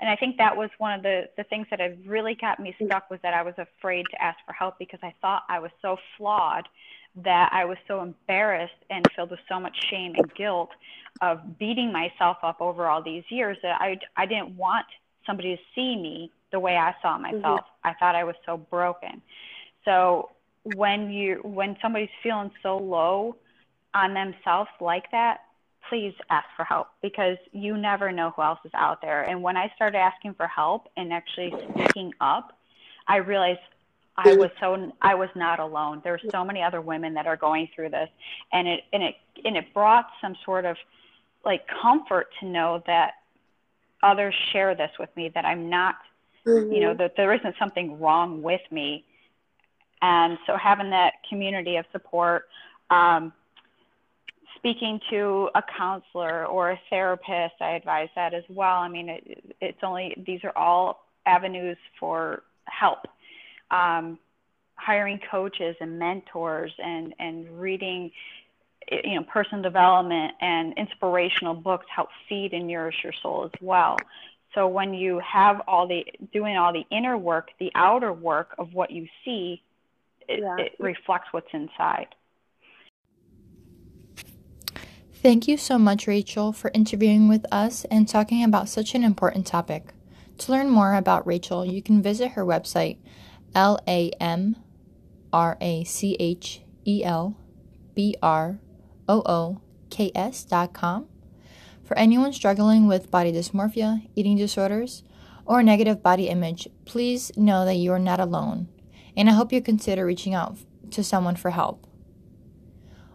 And 0.00 0.08
I 0.08 0.14
think 0.14 0.36
that 0.36 0.56
was 0.56 0.70
one 0.78 0.92
of 0.92 1.02
the, 1.02 1.28
the 1.36 1.42
things 1.44 1.66
that 1.70 1.80
had 1.80 2.06
really 2.06 2.36
got 2.36 2.60
me 2.60 2.72
stuck 2.84 3.10
was 3.10 3.18
that 3.24 3.34
I 3.34 3.42
was 3.42 3.54
afraid 3.58 4.04
to 4.12 4.22
ask 4.22 4.38
for 4.46 4.52
help 4.52 4.78
because 4.78 5.00
I 5.02 5.12
thought 5.20 5.42
I 5.48 5.58
was 5.58 5.72
so 5.82 5.96
flawed 6.16 6.68
that 7.24 7.50
I 7.52 7.64
was 7.64 7.78
so 7.86 8.02
embarrassed 8.02 8.72
and 8.90 9.04
filled 9.14 9.30
with 9.30 9.40
so 9.48 9.58
much 9.58 9.76
shame 9.90 10.14
and 10.16 10.32
guilt 10.34 10.70
of 11.20 11.58
beating 11.58 11.92
myself 11.92 12.38
up 12.42 12.60
over 12.60 12.86
all 12.86 13.02
these 13.02 13.24
years 13.28 13.58
that 13.62 13.80
I, 13.80 13.98
I 14.16 14.26
didn't 14.26 14.56
want 14.56 14.86
somebody 15.26 15.56
to 15.56 15.62
see 15.74 15.96
me 15.96 16.30
the 16.52 16.60
way 16.60 16.76
I 16.76 16.94
saw 17.02 17.18
myself. 17.18 17.42
Mm-hmm. 17.60 17.88
I 17.88 17.94
thought 17.94 18.14
I 18.14 18.24
was 18.24 18.36
so 18.46 18.56
broken. 18.56 19.20
So 19.84 20.30
when 20.74 21.10
you 21.10 21.40
when 21.44 21.76
somebody's 21.80 22.08
feeling 22.22 22.50
so 22.62 22.76
low 22.76 23.36
on 23.94 24.14
themselves 24.14 24.70
like 24.80 25.10
that, 25.12 25.40
please 25.88 26.14
ask 26.30 26.46
for 26.56 26.64
help 26.64 26.88
because 27.02 27.36
you 27.52 27.76
never 27.76 28.12
know 28.12 28.32
who 28.36 28.42
else 28.42 28.58
is 28.64 28.70
out 28.74 29.00
there. 29.00 29.22
And 29.22 29.42
when 29.42 29.56
I 29.56 29.72
started 29.74 29.98
asking 29.98 30.34
for 30.34 30.46
help 30.46 30.88
and 30.96 31.12
actually 31.12 31.52
speaking 31.74 32.12
up, 32.20 32.58
I 33.06 33.16
realized 33.16 33.60
I 34.18 34.34
was 34.34 34.50
so 34.60 34.92
I 35.00 35.14
was 35.14 35.28
not 35.36 35.60
alone. 35.60 36.00
There's 36.02 36.22
so 36.30 36.44
many 36.44 36.60
other 36.62 36.80
women 36.80 37.14
that 37.14 37.26
are 37.26 37.36
going 37.36 37.68
through 37.74 37.90
this, 37.90 38.08
and 38.52 38.66
it 38.66 38.80
and 38.92 39.02
it 39.02 39.14
and 39.44 39.56
it 39.56 39.72
brought 39.72 40.06
some 40.20 40.34
sort 40.44 40.64
of 40.64 40.76
like 41.44 41.62
comfort 41.80 42.28
to 42.40 42.46
know 42.46 42.82
that 42.86 43.12
others 44.02 44.34
share 44.52 44.74
this 44.74 44.90
with 44.98 45.08
me. 45.16 45.30
That 45.34 45.44
I'm 45.44 45.70
not, 45.70 45.96
mm-hmm. 46.44 46.72
you 46.72 46.80
know, 46.80 46.94
that 46.94 47.14
there 47.16 47.32
isn't 47.32 47.54
something 47.58 48.00
wrong 48.00 48.42
with 48.42 48.60
me, 48.72 49.04
and 50.02 50.36
so 50.46 50.56
having 50.56 50.90
that 50.90 51.14
community 51.28 51.76
of 51.76 51.84
support. 51.92 52.48
Um, 52.90 53.32
speaking 54.56 54.98
to 55.10 55.48
a 55.54 55.62
counselor 55.78 56.44
or 56.46 56.72
a 56.72 56.80
therapist, 56.90 57.54
I 57.60 57.72
advise 57.76 58.08
that 58.16 58.34
as 58.34 58.42
well. 58.48 58.78
I 58.78 58.88
mean, 58.88 59.08
it, 59.08 59.54
it's 59.60 59.78
only 59.84 60.20
these 60.26 60.40
are 60.42 60.56
all 60.56 61.06
avenues 61.26 61.76
for 62.00 62.42
help 62.64 63.06
um, 63.70 64.18
hiring 64.78 65.20
coaches 65.30 65.76
and 65.80 65.98
mentors 65.98 66.72
and 66.78 67.14
and 67.18 67.60
reading 67.60 68.10
you 68.90 69.16
know 69.16 69.24
personal 69.24 69.62
development 69.62 70.32
and 70.40 70.72
inspirational 70.78 71.54
books 71.54 71.86
help 71.94 72.08
feed 72.28 72.52
and 72.52 72.66
nourish 72.68 72.96
your 73.02 73.12
soul 73.20 73.44
as 73.44 73.60
well 73.60 73.96
so 74.54 74.66
when 74.66 74.94
you 74.94 75.20
have 75.20 75.60
all 75.66 75.86
the 75.86 76.04
doing 76.32 76.56
all 76.56 76.72
the 76.72 76.84
inner 76.90 77.18
work 77.18 77.50
the 77.58 77.70
outer 77.74 78.12
work 78.12 78.54
of 78.58 78.72
what 78.72 78.90
you 78.90 79.06
see 79.24 79.60
it, 80.28 80.40
yeah. 80.40 80.56
it 80.58 80.72
reflects 80.78 81.28
what's 81.32 81.52
inside 81.52 82.06
Thank 85.20 85.48
you 85.48 85.56
so 85.56 85.78
much, 85.78 86.06
Rachel, 86.06 86.52
for 86.52 86.70
interviewing 86.72 87.26
with 87.26 87.44
us 87.50 87.84
and 87.86 88.08
talking 88.08 88.44
about 88.44 88.68
such 88.68 88.94
an 88.94 89.02
important 89.02 89.48
topic. 89.48 89.88
To 90.38 90.52
learn 90.52 90.70
more 90.70 90.94
about 90.94 91.26
Rachel, 91.26 91.66
you 91.66 91.82
can 91.82 92.00
visit 92.00 92.30
her 92.30 92.46
website 92.46 92.98
L 93.54 93.78
A 93.86 94.10
M 94.20 94.56
R 95.32 95.56
A 95.60 95.84
C 95.84 96.16
H 96.18 96.62
E 96.86 97.04
L 97.04 97.36
B 97.94 98.16
R 98.22 98.58
O 99.08 99.22
O 99.26 99.60
K 99.90 100.10
S 100.14 100.44
dot 100.44 100.72
com. 100.72 101.06
For 101.84 101.96
anyone 101.96 102.32
struggling 102.32 102.86
with 102.86 103.10
body 103.10 103.32
dysmorphia, 103.32 104.08
eating 104.14 104.36
disorders, 104.36 105.02
or 105.46 105.62
negative 105.62 106.02
body 106.02 106.28
image, 106.28 106.68
please 106.84 107.32
know 107.36 107.64
that 107.64 107.76
you 107.76 107.90
are 107.92 107.98
not 107.98 108.20
alone, 108.20 108.68
and 109.16 109.30
I 109.30 109.32
hope 109.32 109.52
you 109.52 109.62
consider 109.62 110.04
reaching 110.04 110.34
out 110.34 110.58
to 110.90 111.02
someone 111.02 111.36
for 111.36 111.50
help. 111.50 111.86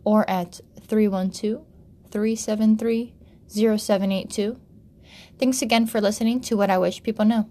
or 0.05 0.29
at 0.29 0.61
312 0.81 1.65
373 2.11 3.15
0782. 3.53 4.59
Thanks 5.39 5.63
again 5.63 5.87
for 5.87 6.01
listening 6.01 6.41
to 6.43 6.57
What 6.57 6.71
I 6.71 6.79
Wish 6.79 7.03
People 7.03 7.25
Know. 7.25 7.49